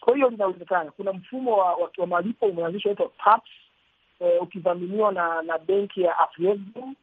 Kwa 0.00 0.14
hiyo 0.14 0.28
linawezekana. 0.28 0.90
Kuna 0.90 1.12
mfumo 1.12 1.56
wa, 1.56 1.74
wa, 1.74 1.90
wa 1.98 2.06
malipo 2.06 2.46
umeanzishwa 2.46 2.92
unaitwa 2.92 3.24
TAPS 3.24 3.50
eh, 4.20 4.42
ukidhaminiwa 4.42 5.12
na 5.12 5.42
na 5.42 5.58
benki 5.58 6.02
ya 6.02 6.18
Afrexim 6.18 6.94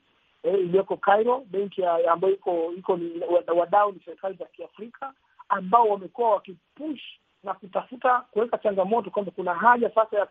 eh, 0.43 0.53
iliyoko 0.59 0.97
Cairo, 0.97 1.43
benki 1.51 1.85
ambayo 1.85 2.33
iko 2.33 2.73
iko 2.77 2.97
ni 2.97 3.21
wadau 3.55 3.91
ni 3.91 3.99
serikali 4.05 4.35
za 4.35 4.45
Kiafrika 4.45 5.13
ambao 5.49 5.87
wamekuwa 5.89 6.31
wakipush 6.31 7.01
na 7.43 7.53
kutafuta 7.53 8.19
kuweka 8.31 8.57
changamoto 8.57 9.09
kwamba 9.09 9.31
kuna 9.31 9.53
haja 9.53 9.89
sasa 9.89 10.17
ya 10.17 10.27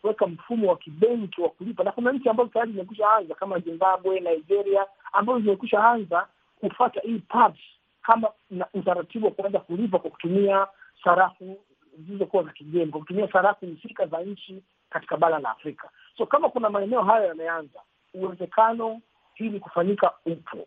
kuweka 0.00 0.26
mfumo 0.26 0.68
wa 0.70 0.76
kibenki 0.76 1.40
wa 1.40 1.48
kulipa, 1.48 1.84
na 1.84 1.92
kuna 1.92 2.12
nchi 2.12 2.28
ambazo 2.28 2.50
tayari 2.50 2.72
zimekusha 2.72 3.10
anza 3.12 3.34
kama 3.34 3.58
Zimbabwe, 3.58 4.20
Nigeria 4.20 4.86
ambazo 5.12 5.40
zimekusha 5.40 5.84
anza 5.90 6.26
kufata 6.60 7.00
hii 7.00 7.18
TAPS 7.18 7.58
kama 8.02 8.28
na 8.50 8.66
utaratibu 8.74 9.26
wa 9.26 9.32
kuanza 9.32 9.58
kulipa 9.60 9.98
kwa 9.98 10.10
kutumia 10.10 10.66
sarafu 11.04 11.58
zilizokuwa 11.98 12.42
za 12.42 12.50
kigeni, 12.50 12.90
kwa 12.90 13.00
kutumia 13.00 13.32
sarafu 13.32 13.66
husika 13.66 14.06
za 14.06 14.20
nchi 14.20 14.62
katika 14.90 15.16
bara 15.16 15.38
la 15.38 15.50
Afrika. 15.50 15.88
So 16.18 16.26
kama 16.26 16.48
kuna 16.48 16.70
maeneo 16.70 17.02
hayo 17.02 17.26
yameanza, 17.26 17.80
uwezekano 18.14 19.00
hili 19.34 19.60
kufanyika 19.60 20.12
upo. 20.26 20.66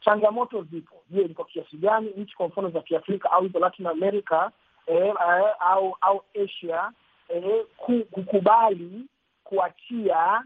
Changamoto 0.00 0.62
zipo. 0.62 0.94
Je, 1.10 1.22
ni 1.22 1.34
kwa 1.34 1.44
kiasi 1.44 1.76
gani 1.76 2.10
nchi 2.16 2.36
kwa 2.36 2.48
mfano 2.48 2.70
za 2.70 2.80
Kiafrika 2.80 3.30
au 3.32 3.42
hizo 3.42 3.58
Latin 3.58 3.86
America 3.86 4.50
eh, 4.86 5.06
eh, 5.06 5.14
au 5.60 5.96
au 6.00 6.22
Asia 6.44 6.92
eh, 7.28 7.64
kukubali 8.10 9.04
kuachia 9.44 10.42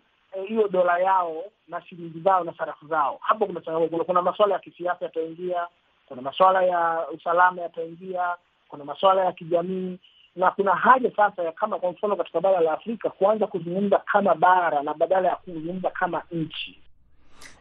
hiyo 0.48 0.62
eh, 0.64 0.70
dola 0.70 0.98
yao 0.98 1.44
na 1.68 1.82
shilingi 1.82 2.20
zao 2.20 2.44
na 2.44 2.54
sarafu 2.58 2.86
zao? 2.88 3.18
Hapo 3.20 3.46
kuna 3.46 3.60
changamoto. 3.60 4.04
Kuna 4.04 4.22
masuala 4.22 4.54
ya 4.54 4.60
kisiasa 4.60 5.04
yataingia 5.04 5.66
kuna 6.12 6.22
masuala 6.22 6.62
ya 6.62 7.06
usalama 7.14 7.62
yataingia, 7.62 8.22
kuna 8.68 8.84
masuala 8.84 9.24
ya 9.24 9.32
kijamii, 9.32 9.98
na 10.36 10.50
kuna 10.50 10.74
haja 10.74 11.10
sasa 11.16 11.42
ya 11.42 11.52
kama 11.52 11.78
kwa 11.78 11.92
mfano 11.92 12.16
katika 12.16 12.40
bara 12.40 12.60
la 12.60 12.72
Afrika 12.72 13.10
kuanza 13.10 13.46
kuzungumza 13.46 13.98
kama 13.98 14.34
bara 14.34 14.82
na 14.82 14.94
badala 14.94 15.28
ya 15.28 15.36
kuzungumza 15.36 15.90
kama 15.90 16.22
nchi. 16.32 16.78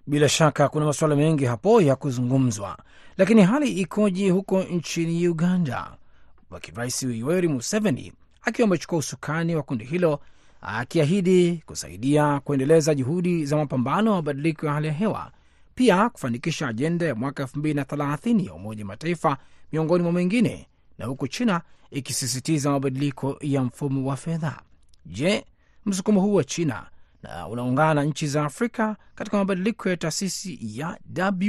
Bila 0.08 0.30
shaka 0.30 0.70
kuna 0.70 0.86
masuala 0.86 1.16
mengi 1.16 1.46
hapo 1.46 1.82
ya 1.82 1.96
kuzungumzwa, 1.96 2.78
lakini 3.18 3.42
hali 3.42 3.70
ikoje 3.72 4.30
huko 4.30 4.64
nchini 4.64 5.28
Uganda? 5.28 5.88
Rais 6.76 7.04
Yoweri 7.04 7.48
Museveni 7.48 8.14
akiwa 8.42 8.68
amechukua 8.68 8.98
usukani 8.98 9.56
wa 9.56 9.64
kundi 9.64 9.86
hilo, 9.86 10.20
akiahidi 10.62 11.64
kusaidia 11.66 12.40
kuendeleza 12.40 12.96
juhudi 12.96 13.46
za 13.46 13.58
mapambano 13.58 14.10
ya 14.10 14.16
mabadiliko 14.16 14.66
ya 14.66 14.74
hali 14.74 14.88
ya 14.88 14.94
hewa 14.94 15.32
pia 15.76 16.10
kufanikisha 16.10 16.68
ajenda 16.68 17.06
ya 17.06 17.16
mwaka 17.16 17.44
elfu 17.44 17.60
mbili 17.60 17.74
na 17.76 17.86
thelathini 17.86 18.46
ya 18.46 18.54
Umoja 18.54 18.86
Mataifa 18.86 19.38
miongoni 19.72 20.04
mwa 20.04 20.12
mengine, 20.12 20.68
na 20.98 21.06
huku 21.06 21.28
China 21.28 21.62
ikisisitiza 21.92 22.72
mabadiliko 22.72 23.38
ya 23.42 23.64
mfumo 23.64 24.10
wa 24.10 24.16
fedha. 24.18 24.62
Je, 25.06 25.46
msukumo 25.86 26.22
huu 26.22 26.34
wa 26.34 26.44
China 26.44 26.86
na 27.24 27.48
unaungana 27.48 27.94
na 27.94 28.04
nchi 28.04 28.28
za 28.28 28.46
Afrika 28.46 28.96
katika 29.16 29.38
mabadiliko 29.38 29.90
ya 29.90 29.98
taasisi 29.98 30.60
ya 30.80 30.98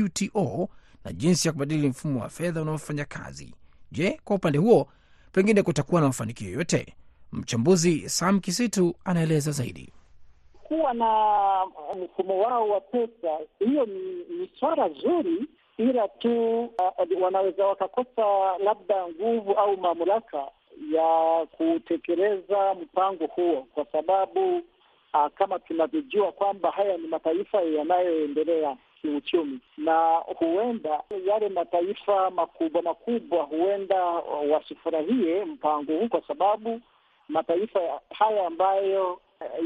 WTO 0.05 0.69
na 1.05 1.13
jinsi 1.13 1.49
ya 1.49 1.53
kubadili 1.53 1.89
mfumo 1.89 2.21
wa 2.21 2.29
fedha 2.29 2.63
unaofanya 2.63 3.05
kazi? 3.05 3.55
Je, 3.93 4.21
kwa 4.25 4.37
upande 4.37 4.59
huo 4.59 4.89
pengine 5.33 5.63
kutakuwa 5.63 6.01
na 6.01 6.07
mafanikio 6.07 6.49
yoyote? 6.51 6.95
Mchambuzi 7.33 8.09
Sam 8.09 8.41
Kisitu 8.41 8.95
anaeleza 9.05 9.51
zaidi. 9.51 9.93
Kuwa 10.63 10.95
na 10.95 11.07
mfumo 12.05 12.39
wao 12.39 12.69
wa 12.69 12.81
pesa, 12.81 13.39
hiyo 13.59 13.87
ni, 13.87 14.01
ni 14.39 14.51
swala 14.61 14.89
zuri, 14.89 15.47
ila 15.79 16.09
tu 16.09 16.61
uh, 16.65 17.23
wanaweza 17.23 17.67
wakakosa 17.67 18.59
labda 18.65 19.09
nguvu 19.09 19.53
au 19.53 19.77
mamlaka 19.77 20.39
ya 20.93 21.47
kutekeleza 21.57 22.75
mpango 22.83 23.27
huo, 23.27 23.67
kwa 23.75 23.87
sababu 23.93 24.57
uh, 24.57 25.27
kama 25.35 25.59
tunavyojua 25.59 26.33
kwamba 26.33 26.71
haya 26.71 26.97
ni 26.97 27.07
mataifa 27.09 27.61
yanayoendelea 27.63 28.77
kiuchumi, 29.03 29.59
na 29.77 30.17
huenda 30.37 31.03
yale 31.27 31.49
mataifa 31.49 32.31
makubwa 32.31 32.83
makubwa 32.83 33.43
huenda 33.43 34.03
wasifurahie 34.51 35.45
mpango 35.45 35.93
huu, 35.93 36.09
kwa 36.09 36.23
sababu 36.29 36.81
mataifa 37.29 38.01
haya 38.19 38.47
ambayo 38.47 39.21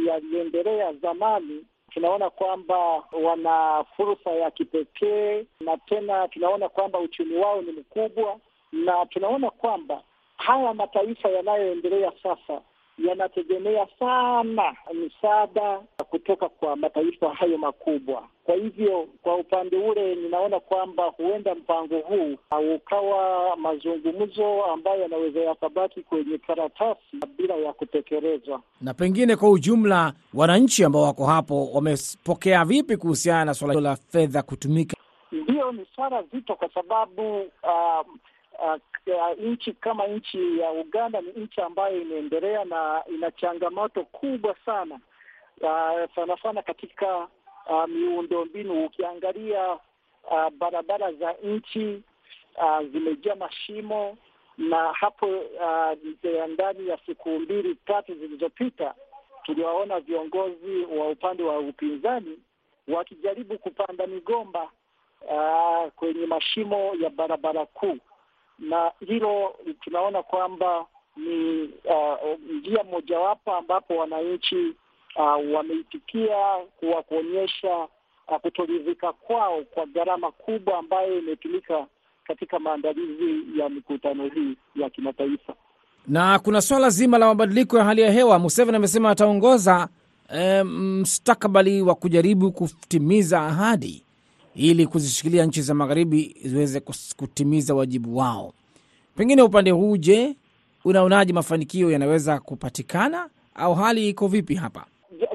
yaliendelea 0.07 0.93
zamani, 0.93 1.65
tunaona 1.91 2.31
kwamba 2.31 3.03
wana 3.23 3.85
fursa 3.97 4.31
ya 4.31 4.51
kipekee, 4.51 5.45
na 5.61 5.77
tena 5.77 6.29
tunaona 6.29 6.69
kwamba 6.69 6.99
uchumi 6.99 7.37
wao 7.37 7.63
ni 7.63 7.73
mkubwa, 7.73 8.37
na 8.73 9.07
tunaona 9.07 9.51
kwamba 9.51 10.03
haya 10.37 10.75
mataifa 10.75 11.29
yanayoendelea 11.29 12.13
sasa 12.23 12.61
yanategemea 12.99 13.87
sana 13.99 14.77
misaada 14.95 15.81
kutoka 16.11 16.49
kwa 16.49 16.77
mataifa 16.77 17.35
hayo 17.35 17.59
makubwa. 17.59 18.23
Kwa 18.45 18.55
hivyo, 18.55 19.09
kwa 19.23 19.37
upande 19.37 19.77
ule, 19.77 20.15
ninaona 20.15 20.61
kwamba 20.61 21.03
huenda 21.05 21.55
mpango 21.55 21.99
huu 21.99 22.37
ukawa 22.75 23.57
mazungumzo 23.57 24.65
ambayo 24.65 25.03
yanaweza 25.03 25.41
yakabaki 25.41 26.03
kwenye 26.03 26.39
karatasi 26.39 27.01
bila 27.39 27.55
ya 27.55 27.73
kutekelezwa. 27.73 28.61
Na 28.81 28.95
pengine 28.95 29.37
kwa 29.37 29.51
ujumla, 29.51 30.13
wananchi 30.35 30.85
ambao 30.85 31.03
wako 31.03 31.27
hapo 31.27 31.67
wamepokea 31.73 32.65
vipi 32.65 32.97
kuhusiana 32.97 33.45
na 33.45 33.55
suala 33.55 33.81
la 33.81 33.97
fedha 33.97 34.43
kutumika? 34.43 34.97
Ndiyo, 35.33 35.73
ni 35.73 35.87
swala 35.95 36.23
zito 36.33 36.55
kwa 36.57 36.69
sababu 36.75 37.41
uh, 37.41 38.07
uh, 38.59 39.39
nchi 39.39 39.73
kama 39.73 40.07
nchi 40.07 40.59
ya 40.59 40.71
Uganda 40.73 41.21
ni 41.21 41.33
nchi 41.37 41.61
ambayo 41.61 42.01
imeendelea 42.03 42.65
na 42.65 43.03
ina 43.15 43.31
changamoto 43.31 44.05
kubwa 44.05 44.57
sana 44.67 44.99
uh, 45.61 46.15
sana 46.15 46.37
sana 46.43 46.63
katika 46.63 47.19
uh, 47.71 47.87
miundo 47.89 48.45
mbinu. 48.45 48.85
Ukiangalia 48.87 49.73
uh, 49.73 50.49
barabara 50.59 51.13
za 51.13 51.33
nchi 51.43 52.03
uh, 52.57 52.87
zimejaa 52.93 53.35
mashimo, 53.35 54.17
na 54.59 54.93
hapo 54.93 55.27
uh, 55.27 56.49
ndani 56.49 56.89
ya 56.89 56.99
siku 57.07 57.29
mbili 57.31 57.75
tatu 57.75 58.15
zilizopita 58.15 58.95
tuliwaona 59.43 60.01
viongozi 60.01 60.85
wa 60.99 61.09
upande 61.09 61.43
wa 61.43 61.59
upinzani 61.59 62.39
wakijaribu 62.89 63.59
kupanda 63.59 64.07
migomba 64.07 64.71
uh, 65.31 65.93
kwenye 65.97 66.27
mashimo 66.27 66.95
ya 67.01 67.11
barabara 67.11 67.67
kuu, 67.67 67.97
na 68.59 68.93
hilo 69.07 69.55
tunaona 69.81 70.23
kwamba 70.23 70.87
ni 71.17 71.63
uh, 71.65 72.41
njia 72.51 72.85
mojawapo 72.85 73.53
ambapo 73.53 73.97
wananchi 73.97 74.75
uh, 75.17 75.55
wameitikia 75.55 76.37
kuwa 76.81 77.03
kuonyesha 77.03 77.77
uh, 78.29 78.37
kutoridhika 78.43 79.13
kwao 79.13 79.63
kwa 79.75 79.87
gharama 79.87 80.31
kubwa 80.33 80.79
ambayo 80.79 81.19
imetumika 81.19 81.87
katika 82.27 82.59
maandalizi 82.59 83.59
ya 83.61 83.69
mikutano 83.69 84.29
hii 84.29 84.57
ya 84.77 84.91
kimataifa 84.91 85.55
na 86.09 86.39
kuna 86.39 86.61
swala 86.61 86.91
zima 86.91 87.19
la 87.19 87.27
mabadiliko 87.27 87.79
ya 87.79 87.85
hali 87.85 88.03
ya 88.03 88.11
hewa. 88.13 88.39
Museveni 88.39 88.77
amesema 88.77 89.11
ataongoza 89.11 89.89
e, 90.35 90.63
mstakabali 90.63 91.83
wa 91.83 91.95
kujaribu 91.95 92.53
kutimiza 92.53 93.41
ahadi 93.43 94.06
ili 94.57 94.87
kuzishikilia 94.87 95.45
nchi 95.47 95.63
za 95.63 95.75
magharibi 95.75 96.37
ziweze 96.45 96.81
kutimiza 97.17 97.75
wajibu 97.75 98.17
wao. 98.17 98.53
Pengine 99.17 99.43
upande 99.43 99.71
huu, 99.71 99.97
je, 99.97 100.35
unaonaje 100.85 101.33
mafanikio 101.33 101.91
yanaweza 101.91 102.39
kupatikana 102.41 103.29
au 103.55 103.75
hali 103.75 104.09
iko 104.09 104.29
vipi 104.29 104.55
hapa? 104.55 104.85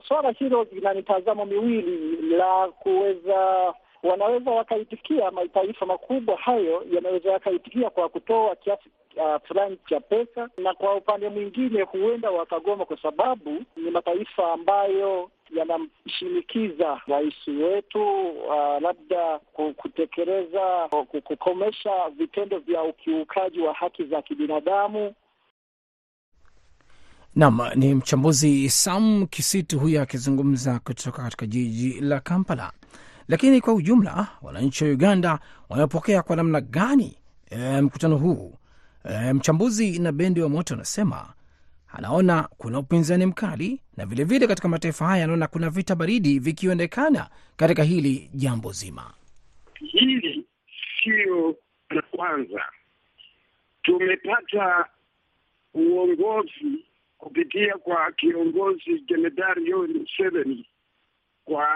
Swala 0.08 0.32
hilo 0.32 0.68
lina 0.74 0.94
mitazamo 0.94 1.46
miwili 1.46 2.22
la 2.38 2.68
kuweza 2.80 3.74
wanaweza 4.04 4.52
wakaitikia, 4.52 5.32
mataifa 5.32 5.86
makubwa 5.86 6.38
hayo 6.38 6.86
yanaweza 6.92 7.32
yakaitikia 7.32 7.90
kwa 7.90 8.10
kutoa 8.10 8.56
kiasi 8.56 8.90
uh, 9.18 9.48
fulani 9.48 9.78
cha 9.90 10.00
pesa, 10.00 10.50
na 10.58 10.74
kwa 10.74 10.96
upande 10.96 11.30
mwingine 11.30 11.82
huenda 11.82 12.32
wakagoma, 12.32 12.86
kwa 12.86 13.02
sababu 13.02 13.64
ni 13.78 13.92
mataifa 13.92 14.54
ambayo 14.54 15.30
yanamshinikiza 15.56 17.02
rais 17.08 17.48
wetu 17.48 18.30
uh, 18.30 18.82
labda 18.82 19.40
kutekeleza, 19.78 20.88
kukomesha 21.24 22.10
vitendo 22.18 22.60
vya 22.60 22.84
ukiukaji 22.84 23.60
wa 23.62 23.74
haki 23.74 24.04
za 24.04 24.22
kibinadamu. 24.22 25.14
Nam 27.36 27.60
ni 27.76 27.94
mchambuzi 27.96 28.70
Sam 28.70 29.28
Kisitu 29.30 29.80
huyo 29.80 30.02
akizungumza 30.02 30.80
kutoka 30.80 31.24
katika 31.24 31.46
jiji 31.46 32.02
la 32.02 32.20
Kampala. 32.20 32.72
Lakini 33.32 33.62
kwa 33.62 33.74
ujumla 33.74 34.28
wananchi 34.42 34.84
wa 34.84 34.90
Uganda 34.90 35.40
wamepokea 35.70 36.22
kwa 36.22 36.36
namna 36.36 36.62
gani 36.62 37.18
e, 37.50 37.82
mkutano 37.82 38.18
huu? 38.18 38.58
E, 39.10 39.34
mchambuzi 39.34 40.00
na 40.00 40.12
bendi 40.12 40.42
wa 40.42 40.50
moto 40.50 40.74
anasema 40.74 41.34
anaona 41.94 42.44
kuna 42.58 42.80
upinzani 42.80 43.26
mkali 43.26 43.82
na 43.98 44.06
vilevile 44.06 44.24
vile 44.38 44.48
katika 44.48 44.68
mataifa 44.68 45.06
haya 45.06 45.24
anaona 45.24 45.48
kuna 45.48 45.70
vita 45.70 45.96
baridi 45.96 46.40
vikionekana 46.40 47.30
katika 47.58 47.84
hili 47.84 48.30
jambo 48.34 48.72
zima. 48.72 49.14
Hili 49.80 50.46
sio 51.04 51.56
la 51.90 52.02
kwanza, 52.02 52.62
tumepata 53.84 54.86
uongozi 55.74 56.86
kupitia 57.18 57.74
kwa 57.78 58.12
kiongozi 58.12 59.00
Jemedari 59.08 59.70
Yoweri 59.70 59.94
Museveni 60.00 60.66
kwa 61.46 61.68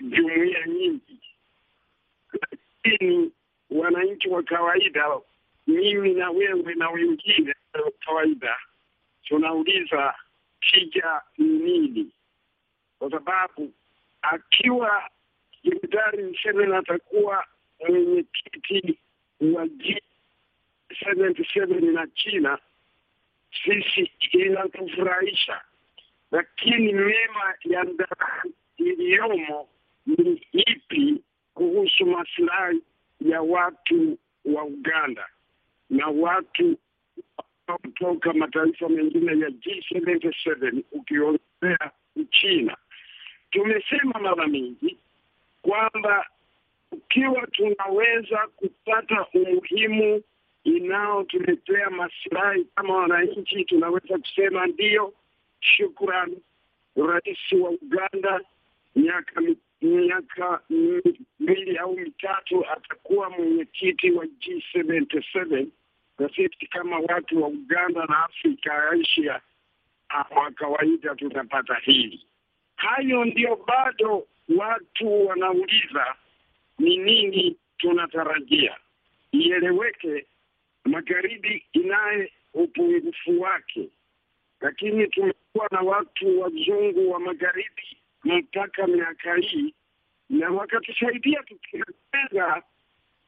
jumuiya 0.00 0.66
nyingi, 0.66 1.20
lakini 2.32 3.32
wananchi 3.70 4.28
wa 4.28 4.42
kawaida, 4.42 5.04
mimi 5.66 6.14
na 6.14 6.30
wewe 6.30 6.74
na 6.74 6.90
wengine 6.90 7.54
wa 7.84 7.90
kawaida, 8.04 8.56
tunauliza 9.24 10.14
tija 10.60 11.22
ni 11.38 11.46
nini? 11.48 12.10
Kwa 12.98 13.10
sababu 13.10 13.72
akiwa 14.22 15.10
Jemedari 15.64 16.22
Museveni 16.24 16.74
atakuwa 16.74 17.44
mwenyekiti 17.88 18.98
wa 19.40 19.64
G77 19.66 21.92
na 21.92 22.06
China, 22.06 22.58
sisi 23.64 24.10
inatufurahisha, 24.32 25.60
lakini 26.30 26.92
mema 26.92 27.54
ya 27.64 27.82
ndani 27.84 28.54
iliyomo 28.76 29.68
maslahi 32.38 32.82
ya 33.20 33.42
watu 33.42 34.18
wa 34.44 34.64
Uganda 34.64 35.26
na 35.90 36.06
watu 36.08 36.76
kutoka 37.82 38.32
mataifa 38.32 38.88
mengine 38.88 39.30
ya 39.40 39.48
G77 39.48 40.82
ukiongezea 40.92 41.90
Uchina. 42.16 42.76
Tumesema 43.50 44.20
mara 44.20 44.46
mingi 44.46 44.98
kwamba 45.62 46.26
ukiwa 46.92 47.46
tunaweza 47.46 48.38
kupata 48.56 49.26
umuhimu 49.34 50.22
inayotuletea 50.64 51.90
masilahi 51.90 52.64
kama 52.74 52.96
wananchi, 52.96 53.64
tunaweza 53.64 54.18
kusema 54.18 54.66
ndiyo, 54.66 55.14
shukrani. 55.60 56.38
Rais 56.96 57.52
wa 57.60 57.70
Uganda 57.70 58.40
miaka 58.96 59.40
miaka 59.82 60.60
mbili 61.40 61.78
au 61.78 61.96
mitatu 61.96 62.64
atakuwa 62.70 63.30
mwenyekiti 63.30 64.10
wa 64.10 64.24
G77 64.24 65.66
na 66.18 66.28
sisi 66.28 66.66
kama 66.70 66.98
watu 66.98 67.42
wa 67.42 67.48
Uganda 67.48 68.04
na 68.06 68.24
Afrika 68.24 68.90
Asia 68.90 69.40
kwa 70.28 70.50
kawaida 70.50 71.14
tunapata 71.14 71.74
hili. 71.74 72.26
Hayo 72.76 73.24
ndio 73.24 73.56
bado 73.66 74.26
watu 74.56 75.26
wanauliza 75.26 76.14
ni 76.78 76.96
nini 76.96 77.56
tunatarajia. 77.78 78.76
Ieleweke, 79.32 80.26
magharibi 80.84 81.64
inaye 81.72 82.32
upungufu 82.54 83.40
wake, 83.40 83.88
lakini 84.60 85.06
tumekuwa 85.08 85.68
na 85.70 85.80
watu 85.80 86.40
wazungu 86.40 87.10
wa 87.10 87.20
magharibi 87.20 87.99
mpaka 88.24 88.86
miaka 88.86 89.34
hii 89.40 89.74
na 90.30 90.50
wakatusaidia 90.50 91.42
tukiweza, 91.42 92.62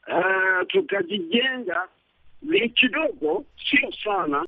uh, 0.09 0.67
tukajijenga 0.69 1.89
ni 2.43 2.69
kidogo, 2.69 3.45
sio 3.71 3.93
sana. 4.05 4.47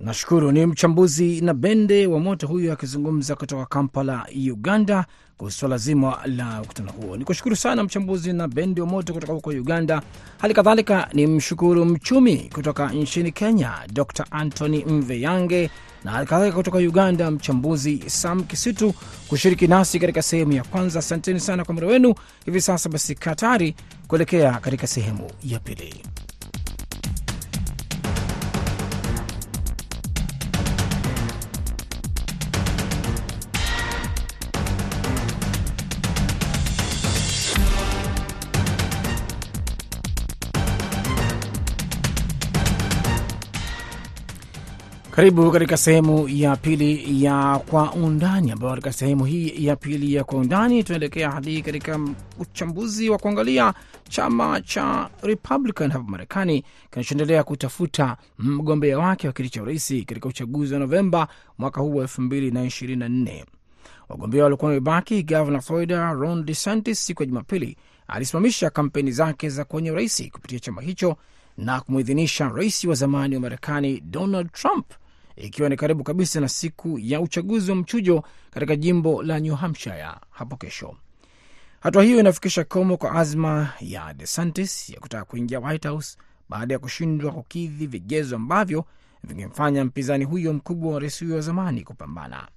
Nashukuru. 0.00 0.52
Ni 0.52 0.66
mchambuzi 0.66 1.40
na 1.40 1.54
bende 1.54 2.06
wa 2.06 2.20
moto 2.20 2.46
huyo 2.46 2.72
akizungumza 2.72 3.36
kutoka 3.36 3.66
Kampala, 3.66 4.26
Uganda, 4.52 5.06
kuhusu 5.36 5.58
swala 5.58 5.76
zima 5.78 6.18
la 6.26 6.60
mkutano 6.62 6.92
huo. 6.92 7.16
Ni 7.16 7.24
kushukuru 7.24 7.56
sana 7.56 7.82
mchambuzi 7.84 8.32
na 8.32 8.48
bende 8.48 8.80
wa 8.80 8.86
moto 8.86 9.12
kutoka 9.14 9.32
huko 9.32 9.50
Uganda. 9.50 10.02
Hali 10.38 10.54
kadhalika 10.54 11.08
ni 11.12 11.26
mshukuru 11.26 11.84
mchumi 11.84 12.50
kutoka 12.54 12.92
nchini 12.92 13.32
Kenya, 13.32 13.72
Dr 13.92 14.26
Anthony 14.30 14.84
Mveyange, 14.84 15.70
na 16.04 16.10
halikadhalika 16.10 16.56
kutoka 16.56 16.78
Uganda, 16.78 17.30
mchambuzi 17.30 18.02
Sam 18.06 18.44
Kisitu 18.44 18.94
kushiriki 19.28 19.66
nasi 19.66 19.98
katika 20.00 20.22
sehemu 20.22 20.52
ya 20.52 20.64
kwanza. 20.64 20.98
Asanteni 20.98 21.40
sana 21.40 21.64
kwa 21.64 21.74
muda 21.74 21.86
wenu. 21.86 22.14
Hivi 22.44 22.60
sasa 22.60 22.88
basi, 22.88 23.14
Katari 23.14 23.74
kuelekea 24.08 24.52
katika 24.52 24.86
sehemu 24.86 25.30
ya 25.44 25.58
pili. 25.58 25.94
Karibu 45.14 45.50
katika 45.52 45.76
sehemu 45.76 46.28
ya 46.28 46.56
pili 46.56 47.24
ya 47.24 47.60
Kwa 47.70 47.92
Undani, 47.92 48.50
ambayo 48.52 48.70
katika 48.74 48.92
sehemu 48.92 49.24
hii 49.24 49.66
ya 49.66 49.76
pili 49.76 50.14
ya 50.14 50.24
Kwa 50.24 50.38
Undani 50.38 50.84
tunaelekea 50.84 51.30
hadi 51.30 51.62
katika 51.62 52.00
uchambuzi 52.38 53.10
wa 53.10 53.18
kuangalia 53.18 53.74
chama 54.08 54.60
cha 54.60 55.10
Republican 55.22 55.90
hapa 55.90 56.04
Marekani 56.10 56.64
kinachoendelea 56.90 57.44
kutafuta 57.44 58.16
mgombea 58.38 58.98
wake 58.98 59.26
wa 59.26 59.32
kiti 59.32 59.48
cha 59.48 59.62
urais 59.62 59.88
katika 60.06 60.28
uchaguzi 60.28 60.74
wa 60.74 60.80
Novemba 60.80 61.28
mwaka 61.58 61.80
huu 61.80 61.94
wa 61.96 62.02
elfu 62.02 62.22
mbili 62.22 62.50
na 62.50 62.64
ishirini 62.64 63.00
na 63.00 63.08
nne. 63.08 63.44
Wagombea 64.08 64.42
waliokuwa 64.42 64.68
wamebaki, 64.68 65.22
gavana 65.22 65.60
Florida 65.60 66.12
Ron 66.12 66.44
DeSantis 66.44 67.06
siku 67.06 67.22
ya 67.22 67.26
Jumapili 67.26 67.76
alisimamisha 68.08 68.70
kampeni 68.70 69.12
zake 69.12 69.48
za 69.48 69.64
kwenye 69.64 69.90
urais 69.90 70.30
kupitia 70.32 70.58
chama 70.60 70.82
hicho 70.82 71.16
na 71.58 71.80
kumwidhinisha 71.80 72.48
rais 72.48 72.84
wa 72.84 72.94
zamani 72.94 73.34
wa 73.34 73.40
Marekani 73.40 74.00
Donald 74.00 74.52
Trump, 74.52 74.86
ikiwa 75.36 75.68
ni 75.68 75.76
karibu 75.76 76.04
kabisa 76.04 76.40
na 76.40 76.48
siku 76.48 76.98
ya 76.98 77.20
uchaguzi 77.20 77.70
wa 77.70 77.76
mchujo 77.76 78.22
katika 78.50 78.76
jimbo 78.76 79.22
la 79.22 79.40
New 79.40 79.54
Hampshire 79.54 80.06
hapo 80.30 80.56
kesho. 80.56 80.96
Hatua 81.80 82.02
hiyo 82.04 82.20
inafikisha 82.20 82.64
komo 82.64 82.96
kwa 82.96 83.12
azma 83.12 83.72
ya 83.80 84.14
DeSantis 84.14 84.90
ya 84.90 85.00
kutaka 85.00 85.24
kuingia 85.24 85.60
White 85.60 85.86
House 85.88 86.18
baada 86.48 86.74
ya 86.74 86.78
kushindwa 86.78 87.32
kukidhi 87.32 87.86
vigezo 87.86 88.36
ambavyo 88.36 88.84
vingemfanya 89.24 89.84
mpinzani 89.84 90.24
huyo 90.24 90.52
mkubwa 90.52 90.94
wa 90.94 91.00
rais 91.00 91.20
huyo 91.20 91.34
wa 91.34 91.40
zamani 91.40 91.82
kupambana. 91.84 92.48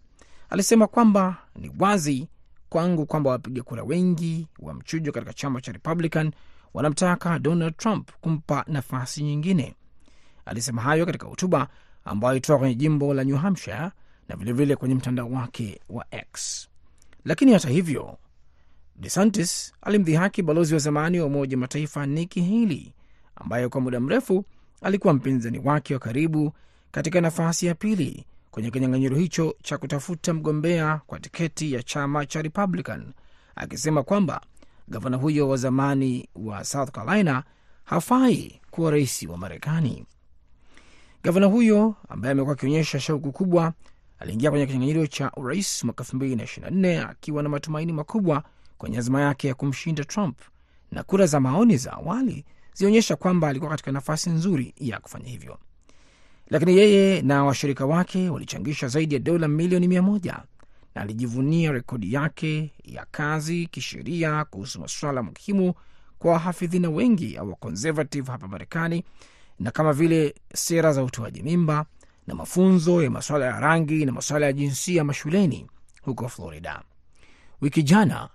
Alisema 0.50 0.88
kwamba 0.88 1.38
ni 1.56 1.72
wazi 1.80 2.28
kwangu 2.70 3.06
kwamba 3.06 3.30
wapiga 3.30 3.63
kura 3.63 3.84
wengi 3.84 4.48
wa 4.60 4.74
mchujo 4.74 5.12
katika 5.12 5.34
chama 5.34 5.62
cha 5.62 5.72
Republican 5.72 6.32
wanamtaka 6.74 7.40
Donald 7.40 7.78
Trump 7.78 8.12
kumpa 8.22 8.66
nafasi 8.68 9.24
nyingine. 9.24 9.76
Alisema 10.46 10.82
hayo 10.82 11.06
katika 11.06 11.28
hotuba 11.28 11.68
ambayo 12.08 12.32
alitoa 12.32 12.58
kwenye 12.58 12.76
jimbo 12.76 13.13
la 13.13 13.24
New 13.24 13.38
Hampshire 13.38 13.91
na 14.30 14.36
vilevile 14.36 14.76
kwenye 14.76 14.96
mtandao 14.96 15.30
wake 15.32 15.80
wa 15.89 16.06
X. 16.12 16.67
Lakini 17.26 17.54
hata 17.54 17.70
hivyo, 17.70 18.17
DeSantis 18.96 19.74
alimdhihaki 19.82 20.41
balozi 20.43 20.74
wa 20.74 20.80
zamani 20.80 21.20
wa 21.20 21.26
Umoja 21.26 21.58
Mataifa 21.58 22.06
Nikki 22.06 22.41
Haley 22.41 22.93
ambaye 23.36 23.70
kwa 23.70 23.82
muda 23.82 24.00
mrefu 24.00 24.46
alikuwa 24.82 25.13
mpinzani 25.13 25.60
wake 25.60 25.93
wa 25.93 26.00
karibu 26.00 26.52
katika 26.91 27.22
nafasi 27.22 27.65
ya 27.65 27.76
pili 27.76 28.26
kwenye 28.52 28.72
kinyang'anyiro 28.72 29.17
hicho 29.17 29.56
cha 29.63 29.78
kutafuta 29.78 30.34
mgombea 30.34 31.02
kwa 31.08 31.20
tiketi 31.20 31.74
ya 31.74 31.84
chama 31.84 32.26
cha 32.26 32.41
Republican, 32.41 33.13
akisema 33.56 34.04
kwamba 34.04 34.41
gavana 34.88 35.17
huyo 35.17 35.50
wa 35.50 35.58
zamani 35.58 36.30
wa 36.36 36.63
South 36.63 36.91
Carolina 36.91 37.43
hafai 37.84 38.62
kuwa 38.72 38.91
rais 38.91 39.24
wa 39.24 39.38
Marekani. 39.38 40.06
Gavana 41.23 41.45
huyo 41.45 41.95
ambaye 42.10 42.32
amekuwa 42.32 42.53
akionyesha 42.53 42.99
shauku 42.99 43.32
kubwa 43.32 43.73
aliingia 44.19 44.49
kwenye 44.49 44.65
kinyang'anyiro 44.65 45.08
cha 45.08 45.32
urais 45.38 45.84
mwaka 45.84 46.03
2024 46.03 47.10
akiwa 47.10 47.43
na 47.43 47.49
matumaini 47.49 47.93
makubwa 47.93 48.43
kwenye 48.77 48.97
azima 48.97 49.21
yake 49.21 49.47
ya 49.47 49.53
kumshinda 49.53 50.03
Trump, 50.03 50.39
na 50.91 51.03
kura 51.03 51.25
za 51.25 51.39
maoni 51.39 51.77
za 51.77 51.93
awali 51.93 52.45
zilionyesha 52.73 53.15
kwamba 53.15 53.47
alikuwa 53.47 53.71
katika 53.71 53.91
nafasi 53.91 54.30
nzuri 54.30 54.73
ya 54.77 54.99
kufanya 54.99 55.30
hivyo, 55.30 55.58
lakini 56.49 56.77
yeye 56.77 57.21
na 57.21 57.43
washirika 57.43 57.86
wake 57.86 58.30
walichangisha 58.30 58.88
zaidi 58.88 59.13
ya 59.15 59.19
dola 59.19 59.47
milioni 59.47 59.88
mia 59.88 60.01
moja 60.01 60.39
na 60.95 61.01
alijivunia 61.01 61.71
rekodi 61.71 62.13
yake 62.13 62.71
ya 62.84 63.06
kazi 63.12 63.67
kisheria 63.67 64.45
kuhusu 64.45 64.80
masuala 64.82 65.23
muhimu 65.23 65.73
kwa 66.19 66.32
wahafidhina 66.32 66.89
wengi 66.89 67.38
au 67.38 67.49
wakonservative 67.49 68.32
hapa 68.32 68.47
Marekani, 68.47 69.03
na 69.60 69.72
kama 69.72 69.93
vile 69.93 70.36
sera 70.54 70.93
za 70.93 71.04
utoaji 71.04 71.43
mimba 71.43 71.86
na 72.28 72.36
mafunzo 72.36 73.04
ya 73.04 73.10
masuala 73.10 73.46
ya 73.46 73.60
rangi 73.60 74.06
na 74.06 74.12
masuala 74.12 74.46
ya 74.46 74.54
jinsia 74.54 75.04
mashuleni 75.04 75.67
huko 76.02 76.30
Florida. 76.30 76.82
Wiki 77.62 77.84
jana 77.84 78.30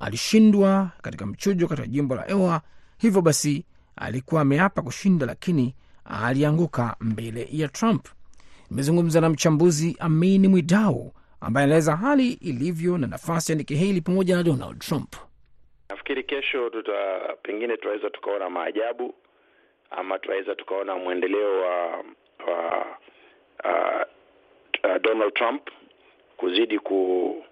alishindwa 0.00 0.90
katika 1.02 1.26
mchujo 1.26 1.68
katika 1.68 1.88
jimbo 1.88 2.14
la 2.14 2.28
Iowa, 2.30 2.62
hivyo 2.98 3.22
basi 3.22 3.64
alikuwa 3.96 4.40
ameapa 4.40 4.82
kushinda, 4.82 5.26
lakini 5.26 5.74
alianguka 6.04 6.96
mbele 7.00 7.48
ya 7.52 7.68
Trump. 7.68 8.06
Nimezungumza 8.70 9.20
na 9.20 9.28
mchambuzi 9.28 9.96
Amini 10.00 10.48
Mwidau 10.48 11.12
ambaye 11.40 11.64
anaeleza 11.64 11.96
hali 11.96 12.32
ilivyo 12.32 12.98
na 12.98 13.06
nafasi 13.06 13.52
ya 13.52 13.58
Nikki 13.58 14.00
pamoja 14.00 14.36
na 14.36 14.42
Donald 14.42 14.78
Trump. 14.78 15.14
Nafikiri 15.90 16.24
kesho 16.24 16.70
tuta 16.70 16.92
pengine 17.42 17.76
tunaweza 17.76 18.10
tukaona 18.10 18.50
maajabu 18.50 19.14
ama 19.92 20.18
tunaweza 20.18 20.54
tukaona 20.54 20.96
mwendeleo 20.96 21.60
wa, 21.60 21.86
wa 22.46 22.86
uh, 23.64 24.02
uh, 24.84 24.96
Donald 25.00 25.34
Trump 25.34 25.70
kuzidi 26.36 26.78
ku, 26.78 27.44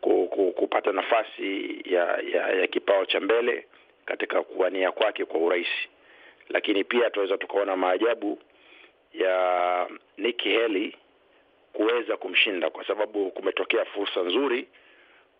ku, 0.00 0.28
ku, 0.28 0.52
kupata 0.52 0.92
nafasi 0.92 1.80
ya, 1.84 2.18
ya, 2.34 2.48
ya 2.50 2.66
kipao 2.66 3.06
cha 3.06 3.20
mbele 3.20 3.66
katika 4.06 4.42
kuwania 4.42 4.92
kwake 4.92 5.24
kwa 5.24 5.40
urais, 5.40 5.68
lakini 6.48 6.84
pia 6.84 7.10
tunaweza 7.10 7.38
tukaona 7.38 7.76
maajabu 7.76 8.38
ya 9.14 9.86
Nikki 10.18 10.54
Haley 10.54 10.96
kuweza 11.72 12.16
kumshinda 12.16 12.70
kwa 12.70 12.86
sababu 12.86 13.30
kumetokea 13.30 13.84
fursa 13.84 14.20
nzuri 14.22 14.68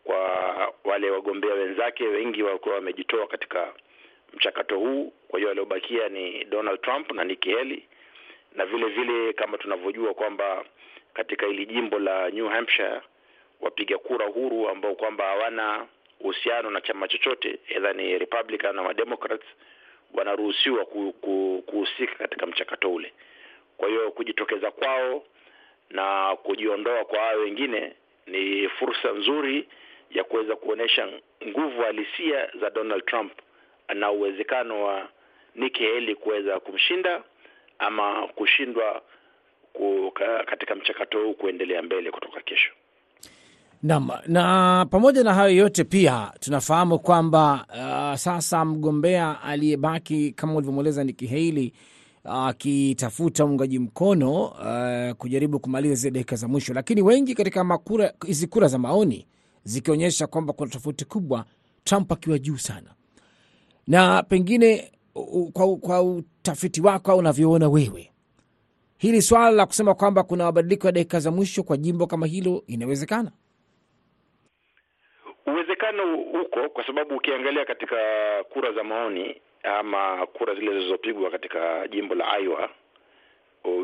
kwa 0.04 0.20
wale 0.84 1.10
wagombea 1.10 1.54
wenzake, 1.54 2.04
wengi 2.06 2.42
walikuwa 2.42 2.74
wamejitoa 2.74 3.26
katika 3.26 3.72
mchakato 4.32 4.78
huu. 4.78 5.12
Kwa 5.28 5.38
hiyo 5.38 5.50
aliobakia 5.50 6.08
ni 6.08 6.44
Donald 6.44 6.80
Trump 6.80 7.12
na 7.12 7.24
Nikki 7.24 7.52
Haley, 7.52 7.82
na 8.54 8.66
vile 8.66 8.86
vile 8.88 9.32
kama 9.32 9.58
tunavyojua 9.58 10.14
kwamba 10.14 10.64
katika 11.14 11.46
hili 11.46 11.66
jimbo 11.66 11.98
la 11.98 12.30
New 12.30 12.48
Hampshire 12.48 13.00
wapiga 13.60 13.98
kura 13.98 14.26
huru 14.26 14.68
ambao 14.68 14.94
kwamba 14.94 15.24
hawana 15.24 15.86
uhusiano 16.20 16.70
na 16.70 16.80
chama 16.80 17.08
chochote, 17.08 17.58
aidha 17.74 17.92
ni 17.92 18.18
Republican 18.18 18.76
na 18.76 18.94
Democrats, 18.94 19.44
wanaruhusiwa 20.14 20.84
kuhusika 21.66 22.14
katika 22.14 22.46
mchakato 22.46 22.92
ule. 22.92 23.12
Kwa 23.76 23.88
hiyo 23.88 24.10
kujitokeza 24.10 24.70
kwao 24.70 25.24
na 25.90 26.36
kujiondoa 26.42 27.04
kwa 27.04 27.18
hao 27.18 27.38
wengine 27.38 27.92
ni 28.26 28.68
fursa 28.68 29.12
nzuri 29.12 29.68
ya 30.10 30.24
kuweza 30.24 30.56
kuonyesha 30.56 31.08
nguvu 31.46 31.82
halisia 31.82 32.50
za 32.60 32.70
Donald 32.70 33.04
Trump 33.06 33.32
na 33.94 34.10
uwezekano 34.10 34.84
wa 34.84 35.08
Nikki 35.54 35.84
Haley 35.84 36.14
kuweza 36.14 36.60
kumshinda 36.60 37.22
ama 37.78 38.28
kushindwa 38.28 39.02
katika 40.46 40.74
mchakato 40.74 41.22
huu 41.24 41.34
kuendelea 41.34 41.82
mbele 41.82 42.10
kutoka 42.10 42.40
kesho. 42.40 42.72
Naam, 43.82 44.08
na 44.26 44.86
pamoja 44.90 45.24
na 45.24 45.34
hayo 45.34 45.56
yote 45.56 45.84
pia 45.84 46.32
tunafahamu 46.40 46.98
kwamba 46.98 47.66
uh, 47.68 48.18
sasa 48.18 48.64
mgombea 48.64 49.42
aliyebaki 49.42 50.32
kama 50.32 50.54
ulivyomweleza 50.54 51.04
Nikki 51.04 51.26
Haley 51.26 51.72
akitafuta 52.24 53.44
uh, 53.44 53.50
uungaji 53.50 53.78
mkono 53.78 54.44
uh, 54.44 55.16
kujaribu 55.16 55.60
kumaliza 55.60 55.94
zile 55.94 56.10
dakika 56.10 56.36
za 56.36 56.48
mwisho, 56.48 56.74
lakini 56.74 57.02
wengi 57.02 57.34
katika 57.34 57.78
hizi 58.26 58.46
kura 58.46 58.68
za 58.68 58.78
maoni 58.78 59.26
zikionyesha 59.64 60.26
kwamba 60.26 60.52
kuna 60.52 60.70
tofauti 60.70 61.04
kubwa, 61.04 61.44
Trump 61.84 62.12
akiwa 62.12 62.38
juu 62.38 62.56
sana. 62.56 62.94
Na 63.90 64.22
pengine 64.22 64.92
kwa, 65.52 65.76
kwa 65.76 66.02
utafiti 66.02 66.80
wako 66.80 67.12
au 67.12 67.18
unavyoona 67.18 67.68
wewe, 67.68 68.10
hili 68.98 69.22
swala 69.22 69.50
la 69.50 69.66
kusema 69.66 69.94
kwamba 69.94 70.22
kuna 70.22 70.44
mabadiliko 70.44 70.86
ya 70.88 70.92
dakika 70.92 71.18
za 71.20 71.30
mwisho 71.30 71.62
kwa 71.62 71.76
jimbo 71.76 72.06
kama 72.06 72.26
hilo 72.26 72.62
inawezekana? 72.66 73.32
Uwezekano 75.46 76.16
huko, 76.16 76.68
kwa 76.68 76.86
sababu 76.86 77.16
ukiangalia 77.16 77.64
katika 77.64 77.96
kura 78.52 78.72
za 78.72 78.84
maoni 78.84 79.40
ama 79.62 80.26
kura 80.26 80.54
zile 80.54 80.72
zilizopigwa 80.72 81.30
katika 81.30 81.88
jimbo 81.88 82.14
la 82.14 82.38
Iowa, 82.38 82.70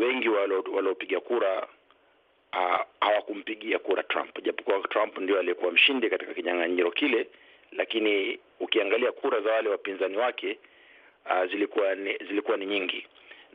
wengi 0.00 0.28
waliopiga 0.74 1.20
kura 1.20 1.66
hawakumpigia 3.00 3.78
kura 3.78 4.02
Trump, 4.02 4.42
japokuwa 4.44 4.80
Trump 4.80 5.18
ndio 5.18 5.38
aliyekuwa 5.38 5.72
mshindi 5.72 6.10
katika 6.10 6.34
kinyang'anyiro 6.34 6.90
kile, 6.90 7.28
lakini 7.72 8.38
ukiangalia 8.60 9.12
kura 9.12 9.40
za 9.40 9.52
wale 9.52 9.68
wapinzani 9.68 10.16
wake 10.16 10.58
uh, 11.30 11.50
zilikuwa 11.50 11.94
ni, 11.94 12.16
zilikuwa 12.16 12.56
ni 12.56 12.66
nyingi, 12.66 13.06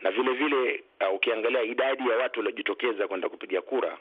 na 0.01 0.11
vile 0.11 0.31
vile 0.33 0.83
uh, 1.07 1.15
ukiangalia 1.15 1.61
idadi 1.63 2.09
ya 2.09 2.17
watu 2.17 2.39
waliojitokeza 2.39 3.07
kwenda 3.07 3.29
kupiga 3.29 3.61
kura 3.61 3.97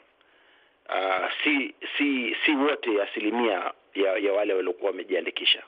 uh, 0.89 1.31
si 1.43 1.73
si 1.97 2.35
si 2.45 2.51
wote 2.55 3.01
asilimia 3.01 3.71
ya, 3.95 4.17
ya 4.17 4.33
wale 4.33 4.53
waliokuwa 4.53 4.91
wamejiandikisha. 4.91 5.63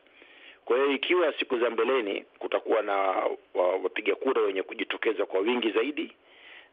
Kwa 0.66 0.78
hiyo 0.78 0.92
ikiwa 0.92 1.34
siku 1.40 1.60
za 1.60 1.70
mbeleni 1.70 2.26
kutakuwa 2.40 2.82
na 2.82 3.24
wapiga 3.84 4.16
kura 4.16 4.42
wenye 4.42 4.64
kujitokeza 4.64 5.26
kwa 5.26 5.40
wingi 5.40 5.72
zaidi, 5.72 6.12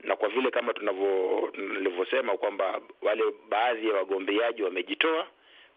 na 0.05 0.17
kwa 0.17 0.29
vile 0.29 0.51
kama 0.51 0.73
tunavyo 0.73 1.53
nilivyosema 1.57 2.37
kwamba 2.37 2.81
wale 3.03 3.23
baadhi 3.49 3.89
ya 3.89 3.95
wagombeaji 3.95 4.63
wamejitoa, 4.63 5.27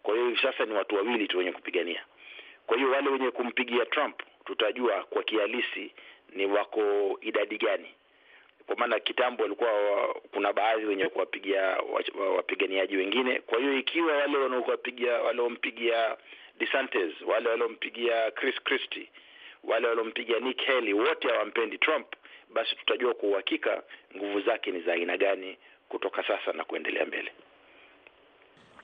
kwa 0.04 0.14
hiyo 0.14 0.26
hivi 0.26 0.40
sasa 0.42 0.64
ni 0.64 0.74
watu 0.74 0.94
wawili 0.96 1.28
tu 1.28 1.38
wenye 1.38 1.52
kupigania. 1.52 2.04
Kwa 2.66 2.76
hiyo 2.76 2.90
wale 2.90 3.08
wenye 3.10 3.30
kumpigia 3.30 3.86
Trump 3.86 4.22
tutajua 4.44 5.04
kwa 5.04 5.22
kihalisi 5.22 5.92
ni 6.32 6.46
wako 6.46 7.18
idadi 7.20 7.58
gani, 7.58 7.88
kwa 8.66 8.76
maana 8.76 9.00
kitambo 9.00 9.42
walikuwa 9.42 9.70
kuna 10.32 10.52
baadhi 10.52 10.84
wenye 10.86 11.08
kuwapigia 11.08 11.76
wapiganiaji 12.36 12.96
wengine. 12.96 13.40
Kwa 13.40 13.58
hiyo 13.58 13.78
ikiwa 13.78 14.16
wale 14.16 14.38
wanaokuwapigia 14.38 15.12
waliompigia 15.22 16.16
DeSantis, 16.58 17.12
wale 17.26 17.48
waliompigia 17.48 18.30
Chris 18.30 18.62
Christie, 18.64 19.08
wale 19.64 19.88
waliompigia 19.88 20.38
Nick 20.40 20.66
Haley, 20.66 20.92
wote 20.92 21.28
hawampendi 21.28 21.78
Trump, 21.78 22.06
basi 22.54 22.76
tutajua 22.76 23.14
kwa 23.14 23.28
uhakika 23.28 23.82
nguvu 24.16 24.40
zake 24.40 24.70
ni 24.70 24.80
za 24.80 24.92
aina 24.92 25.16
gani 25.16 25.58
kutoka 25.88 26.22
sasa 26.26 26.52
na 26.52 26.64
kuendelea 26.64 27.06
mbele. 27.06 27.32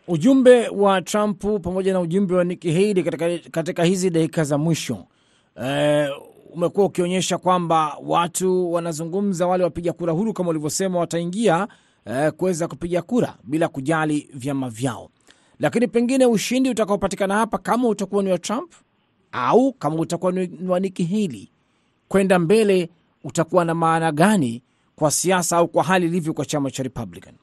Ujumbe 0.08 0.68
wa 0.68 1.02
Trump 1.02 1.44
pamoja 1.62 1.92
na 1.92 2.00
ujumbe 2.00 2.34
wa 2.34 2.44
Nikki 2.44 2.72
Haley 2.72 3.02
katika, 3.02 3.38
katika 3.50 3.84
hizi 3.84 4.10
dakika 4.10 4.44
za 4.44 4.58
mwisho 4.58 5.04
e, 5.64 6.08
umekuwa 6.52 6.86
ukionyesha 6.86 7.38
kwamba 7.38 7.96
watu 8.02 8.72
wanazungumza, 8.72 9.46
wale 9.46 9.64
wapiga 9.64 9.92
kura 9.92 10.12
huru 10.12 10.32
kama 10.32 10.48
ulivyosema, 10.50 10.98
wataingia 10.98 11.68
e, 12.06 12.30
kuweza 12.30 12.68
kupiga 12.68 13.02
kura 13.02 13.34
bila 13.44 13.68
kujali 13.68 14.28
vyama 14.34 14.70
vyao, 14.70 15.10
lakini 15.58 15.88
pengine 15.88 16.26
ushindi 16.26 16.70
utakaopatikana 16.70 17.34
hapa 17.34 17.58
kama 17.58 17.88
utakuwa 17.88 18.22
ni 18.22 18.30
wa 18.30 18.38
Trump 18.38 18.72
au 19.32 19.72
kama 19.72 19.96
utakuwa 19.96 20.32
ni 20.32 20.68
wa 20.68 20.80
Nikki 20.80 21.04
Haley, 21.04 21.48
kwenda 22.08 22.38
mbele 22.38 22.90
utakuwa 23.24 23.64
na 23.64 23.74
maana 23.74 24.12
gani 24.12 24.62
kwa 24.96 25.10
siasa 25.10 25.56
au 25.56 25.68
kwa 25.68 25.84
hali 25.84 26.06
ilivyo 26.06 26.32
kwa 26.34 26.44
chama 26.46 26.70
cha 26.70 26.82
Republican? 26.82 27.34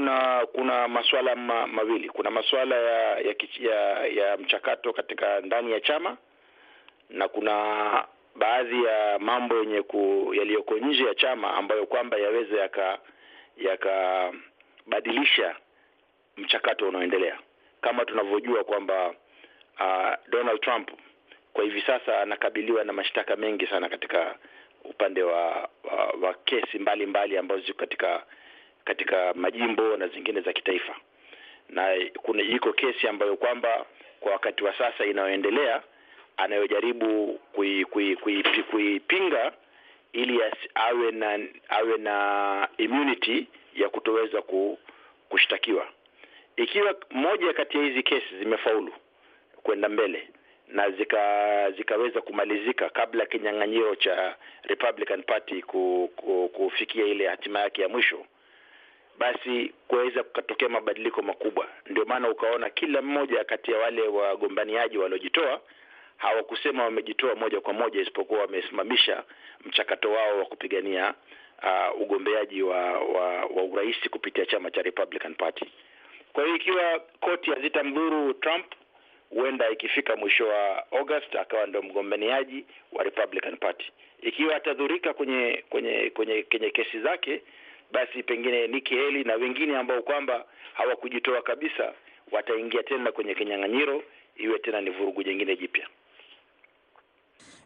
Kuna 0.00 0.46
kuna 0.52 0.88
masuala 0.88 1.36
ma, 1.36 1.66
mawili. 1.66 2.08
Kuna 2.08 2.30
masuala 2.30 2.76
ya 2.76 3.18
ya, 3.18 3.34
ya 3.60 4.06
ya 4.06 4.36
mchakato 4.36 4.92
katika 4.92 5.40
ndani 5.40 5.72
ya 5.72 5.80
chama 5.80 6.16
na 7.10 7.28
kuna 7.28 8.04
baadhi 8.34 8.84
ya 8.84 9.18
mambo 9.18 9.56
yenye 9.58 9.84
yaliyoko 10.38 10.78
nje 10.78 11.04
ya 11.04 11.14
chama 11.14 11.54
ambayo 11.54 11.86
kwamba 11.86 12.16
yaweza 12.18 12.60
yaka 12.60 12.98
yakabadilisha 13.56 15.56
mchakato 16.36 16.88
unaoendelea. 16.88 17.38
Kama 17.80 18.04
tunavyojua 18.04 18.64
kwamba 18.64 19.08
uh, 19.80 20.10
Donald 20.28 20.60
Trump 20.60 20.90
kwa 21.52 21.64
hivi 21.64 21.82
sasa 21.82 22.20
anakabiliwa 22.20 22.84
na 22.84 22.92
mashtaka 22.92 23.36
mengi 23.36 23.66
sana 23.66 23.88
katika 23.88 24.34
upande 24.84 25.22
wa 25.22 25.68
wa, 25.84 26.04
wa 26.22 26.34
kesi 26.34 26.78
mbalimbali 26.78 27.06
mbali 27.06 27.38
ambazo 27.38 27.60
ziko 27.62 27.78
katika 27.78 28.22
katika 28.84 29.34
majimbo 29.34 29.96
na 29.96 30.08
zingine 30.08 30.40
za 30.40 30.52
kitaifa, 30.52 30.94
na 31.68 31.88
kuna 32.22 32.42
iko 32.42 32.72
kesi 32.72 33.08
ambayo 33.08 33.36
kwamba 33.36 33.86
kwa 34.20 34.32
wakati 34.32 34.64
wa 34.64 34.78
sasa 34.78 35.04
inayoendelea 35.06 35.82
anayojaribu 36.36 37.40
kuipinga 37.52 37.86
kui, 37.90 38.16
kui, 38.16 38.62
kui, 38.62 39.00
ili 40.12 40.40
awe 40.74 41.10
na 41.10 41.38
awe 41.68 41.98
na 41.98 42.68
immunity 42.78 43.46
ya 43.74 43.88
kutoweza 43.88 44.42
kushtakiwa. 45.28 45.86
Ikiwa 46.56 46.94
moja 47.10 47.52
kati 47.52 47.76
ya 47.78 47.84
hizi 47.84 48.02
kesi 48.02 48.38
zimefaulu 48.38 48.92
kwenda 49.62 49.88
mbele 49.88 50.28
na 50.68 50.90
zika 50.90 51.70
zikaweza 51.70 52.20
kumalizika 52.20 52.90
kabla 52.90 53.26
kinyang'anyiro 53.26 53.96
cha 53.96 54.36
Republican 54.62 55.22
Party 55.22 55.62
ku, 55.62 56.10
ku, 56.16 56.48
kufikia 56.48 57.04
ile 57.04 57.26
hatima 57.28 57.60
yake 57.60 57.82
ya 57.82 57.88
mwisho, 57.88 58.26
basi 59.20 59.72
kuweza 59.88 60.22
kukatokea 60.22 60.68
mabadiliko 60.68 61.22
makubwa. 61.22 61.66
Ndio 61.86 62.04
maana 62.04 62.28
ukaona 62.30 62.70
kila 62.70 63.02
mmoja 63.02 63.44
kati 63.44 63.72
ya 63.72 63.78
wale 63.78 64.02
wagombaniaji 64.08 64.98
waliojitoa 64.98 65.60
hawakusema 66.16 66.84
wamejitoa 66.84 67.34
moja 67.34 67.60
kwa 67.60 67.72
moja, 67.72 68.00
isipokuwa 68.00 68.40
wamesimamisha 68.40 69.24
mchakato 69.64 70.10
wao 70.12 70.38
wa 70.38 70.44
kupigania 70.44 71.14
uh, 71.62 72.00
ugombeaji 72.00 72.62
wa, 72.62 72.98
wa, 73.00 73.28
wa 73.44 73.62
urais 73.64 73.96
kupitia 74.10 74.46
chama 74.46 74.70
cha 74.70 74.82
Republican 74.82 75.34
Party. 75.34 75.64
Kwa 76.32 76.44
hiyo 76.44 76.56
ikiwa 76.56 77.00
koti 77.20 77.50
hazitamdhuru 77.50 78.34
Trump 78.34 78.66
huenda 79.30 79.70
ikifika 79.70 80.16
mwisho 80.16 80.48
wa 80.48 80.92
August 80.92 81.34
akawa 81.36 81.66
ndio 81.66 81.82
mgombaniaji 81.82 82.64
wa 82.92 83.04
Republican 83.04 83.56
Party. 83.56 83.92
Ikiwa 84.22 84.56
atadhurika 84.56 85.14
kwenye 85.14 85.64
kwenye 85.70 86.10
kwenye 86.14 86.42
kwenye 86.42 86.70
kesi 86.70 87.00
zake, 87.00 87.42
basi 87.92 88.22
pengine 88.22 88.66
Nikki 88.66 88.94
Haley 88.94 89.24
na 89.24 89.34
wengine 89.34 89.76
ambao 89.76 90.02
kwamba 90.02 90.44
hawakujitoa 90.74 91.42
kabisa 91.42 91.92
wataingia 92.32 92.82
tena 92.82 93.12
kwenye 93.12 93.34
kinyang'anyiro, 93.34 94.02
iwe 94.36 94.58
tena 94.58 94.80
ni 94.80 94.90
vurugu 94.90 95.22
jingine 95.22 95.56
jipya. 95.56 95.86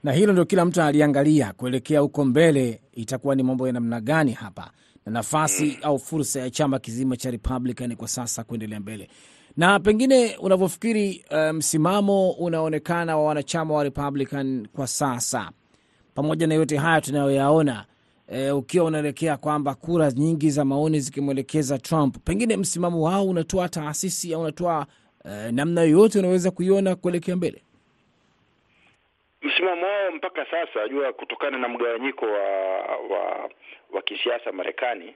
Na 0.04 0.12
hilo 0.12 0.32
ndio 0.32 0.44
kila 0.44 0.64
mtu 0.64 0.80
analiangalia 0.82 1.52
kuelekea 1.52 2.00
huko 2.00 2.24
mbele, 2.24 2.80
itakuwa 2.92 3.34
ni 3.34 3.42
mambo 3.42 3.66
ya 3.66 3.72
namna 3.72 4.00
gani 4.00 4.32
hapa 4.32 4.70
na 5.06 5.12
nafasi 5.12 5.64
mm, 5.64 5.76
au 5.82 5.98
fursa 5.98 6.40
ya 6.40 6.50
chama 6.50 6.78
kizima 6.78 7.16
cha 7.16 7.30
Republican 7.30 7.96
kwa 7.96 8.08
sasa 8.08 8.44
kuendelea 8.44 8.80
mbele 8.80 9.08
na 9.56 9.80
pengine 9.80 10.36
unavyofikiri 10.36 11.24
msimamo 11.52 12.30
um, 12.30 12.44
unaonekana 12.44 13.16
wa 13.16 13.24
wanachama 13.24 13.74
wa 13.74 13.84
Republican 13.84 14.68
kwa 14.72 14.86
sasa, 14.86 15.50
pamoja 16.14 16.46
na 16.46 16.54
yote 16.54 16.76
haya 16.76 17.00
tunayoyaona, 17.00 17.84
e, 18.28 18.50
ukiwa 18.50 18.84
unaelekea 18.84 19.36
kwamba 19.36 19.74
kura 19.74 20.10
nyingi 20.10 20.50
za 20.50 20.64
maoni 20.64 21.00
zikimwelekeza 21.00 21.78
Trump, 21.78 22.16
pengine 22.24 22.56
msimamo 22.56 23.02
wao 23.02 23.24
unatoa 23.26 23.68
taasisi 23.68 24.34
au 24.34 24.40
unatoa 24.40 24.86
e, 25.24 25.52
namna 25.52 25.80
yoyote 25.82 26.18
unaweza 26.18 26.50
kuiona 26.50 26.94
kuelekea 26.96 27.36
mbele? 27.36 27.62
Msimamo 29.42 29.86
wao 29.86 30.10
mpaka 30.12 30.46
sasa, 30.50 30.88
jua 30.88 31.12
kutokana 31.12 31.58
na 31.58 31.68
mgawanyiko 31.68 32.26
wa 32.26 32.40
wa, 33.10 33.50
wa 33.92 34.02
kisiasa 34.04 34.52
Marekani 34.52 35.14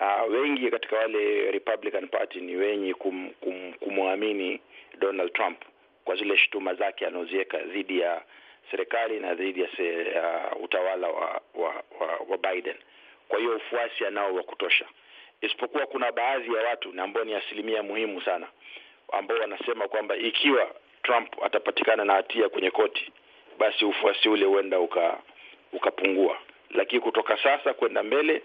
Uh, 0.00 0.32
wengi 0.32 0.70
katika 0.70 0.96
wale 0.96 1.50
Republican 1.50 2.08
Party 2.08 2.40
ni 2.40 2.56
wenye 2.56 2.94
kum, 2.94 3.30
kum, 3.40 3.72
kumwamini 3.80 4.60
Donald 4.98 5.32
Trump 5.32 5.58
kwa 6.04 6.16
zile 6.16 6.36
shutuma 6.36 6.74
zake 6.74 7.06
anazoziweka 7.06 7.58
dhidi 7.58 7.98
ya 7.98 8.22
serikali 8.70 9.20
na 9.20 9.34
dhidi 9.34 9.60
ya 9.62 9.68
se, 9.76 10.02
uh, 10.02 10.64
utawala 10.64 11.08
wa, 11.08 11.40
wa, 11.54 11.68
wa, 12.00 12.18
wa 12.28 12.38
Biden. 12.38 12.76
Kwa 13.28 13.38
hiyo 13.38 13.56
ufuasi 13.56 14.06
anao 14.06 14.34
wa 14.34 14.42
kutosha, 14.42 14.84
isipokuwa 15.40 15.86
kuna 15.86 16.12
baadhi 16.12 16.54
ya 16.54 16.62
watu 16.62 16.92
na 16.92 17.02
ambao 17.02 17.24
ni 17.24 17.34
asilimia 17.34 17.82
muhimu 17.82 18.22
sana 18.22 18.46
ambao 19.12 19.38
wanasema 19.38 19.88
kwamba 19.88 20.16
ikiwa 20.16 20.70
Trump 21.02 21.44
atapatikana 21.44 22.04
na 22.04 22.12
hatia 22.12 22.48
kwenye 22.48 22.70
koti, 22.70 23.12
basi 23.58 23.84
ufuasi 23.84 24.28
ule 24.28 24.44
huenda 24.46 24.80
uka, 24.80 25.18
ukapungua, 25.72 26.38
lakini 26.70 27.00
kutoka 27.00 27.38
sasa 27.42 27.74
kwenda 27.74 28.02
mbele 28.02 28.42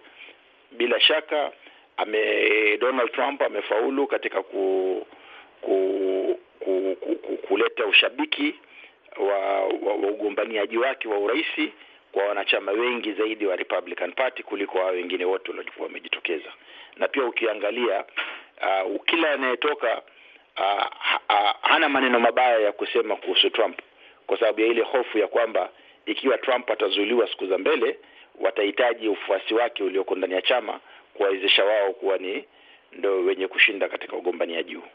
bila 0.72 1.00
shaka 1.02 1.52
ame 1.98 2.78
Donald 2.78 3.12
Trump 3.12 3.42
amefaulu 3.42 4.08
katika 4.08 4.44
ku, 4.44 5.08
ku, 5.62 6.40
ku, 6.60 6.98
ku, 7.02 7.16
ku, 7.16 7.38
kuleta 7.38 7.86
ushabiki 7.86 8.56
wa, 9.18 9.38
wa, 9.66 9.94
wa 9.94 10.10
ugombaniaji 10.10 10.78
wake 10.78 11.08
wa 11.08 11.18
uraisi 11.20 11.74
kwa 12.12 12.24
wanachama 12.26 12.72
wengi 12.72 13.14
zaidi 13.14 13.46
wa 13.46 13.56
Republican 13.56 14.12
Party 14.14 14.44
kuliko 14.44 14.78
hao 14.78 14.92
wengine 14.92 15.26
wote 15.26 15.52
waliokuwa 15.52 15.88
wamejitokeza. 15.88 16.52
Na 16.98 17.08
pia 17.08 17.24
ukiangalia 17.26 18.04
uh, 18.86 19.02
kila 19.06 19.32
anayetoka 19.32 20.02
uh, 20.58 20.86
ha, 21.28 21.56
hana 21.62 21.90
maneno 21.90 22.20
mabaya 22.20 22.60
ya 22.60 22.72
kusema 22.72 23.16
kuhusu 23.16 23.50
Trump 23.50 23.80
kwa 24.28 24.40
sababu 24.40 24.62
ya 24.62 24.68
ile 24.68 24.82
hofu 24.82 25.18
ya 25.18 25.28
kwamba 25.28 25.70
ikiwa 26.06 26.38
Trump 26.38 26.72
atazuiliwa 26.72 27.28
siku 27.28 27.48
za 27.48 27.58
mbele 27.58 28.00
watahitaji 28.40 29.08
ufuasi 29.08 29.54
wake 29.54 29.84
ulioko 29.84 30.16
ndani 30.16 30.34
ya 30.34 30.42
chama 30.42 30.80
kuwawezesha 31.14 31.66
wao 31.66 31.94
kuwa 31.94 32.18
ni 32.18 32.46
ndo 32.92 33.20
wenye 33.20 33.48
kushinda 33.48 33.90
katika 33.90 34.16
ugombaniaji 34.16 34.74
huu. 34.76 34.88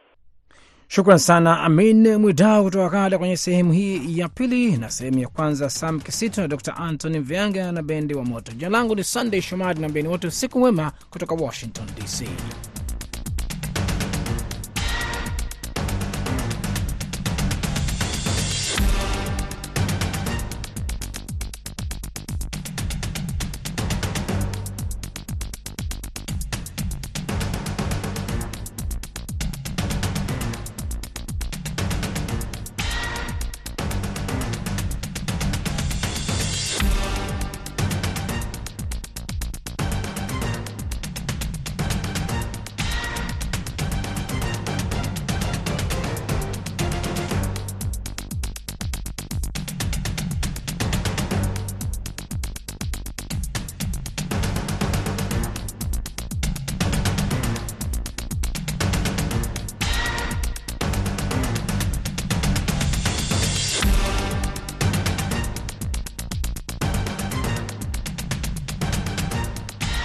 Shukran 0.88 1.18
sana 1.18 1.60
Amin 1.60 2.16
Mwidau 2.16 2.64
kutoka 2.64 2.90
Kanada 2.90 3.18
kwenye 3.18 3.36
sehemu 3.36 3.72
hii 3.72 4.18
ya 4.18 4.28
pili, 4.28 4.76
na 4.76 4.90
sehemu 4.90 5.18
ya 5.18 5.28
kwanza 5.28 5.70
Sam 5.70 6.00
Kisito 6.00 6.40
na 6.40 6.48
Dr 6.48 6.74
Anthony 6.78 7.18
Mvyanga 7.18 7.72
na 7.72 7.82
bendi 7.82 8.14
wa 8.14 8.24
Moto. 8.24 8.52
Jina 8.52 8.68
langu 8.68 8.94
ni 8.94 9.04
Sunday 9.04 9.40
Shomari 9.42 9.80
na 9.80 9.88
mbeni 9.88 10.08
wote, 10.08 10.26
usiku 10.26 10.58
mwema 10.58 10.92
kutoka 11.10 11.34
Washington 11.34 11.86
DC. 11.96 12.28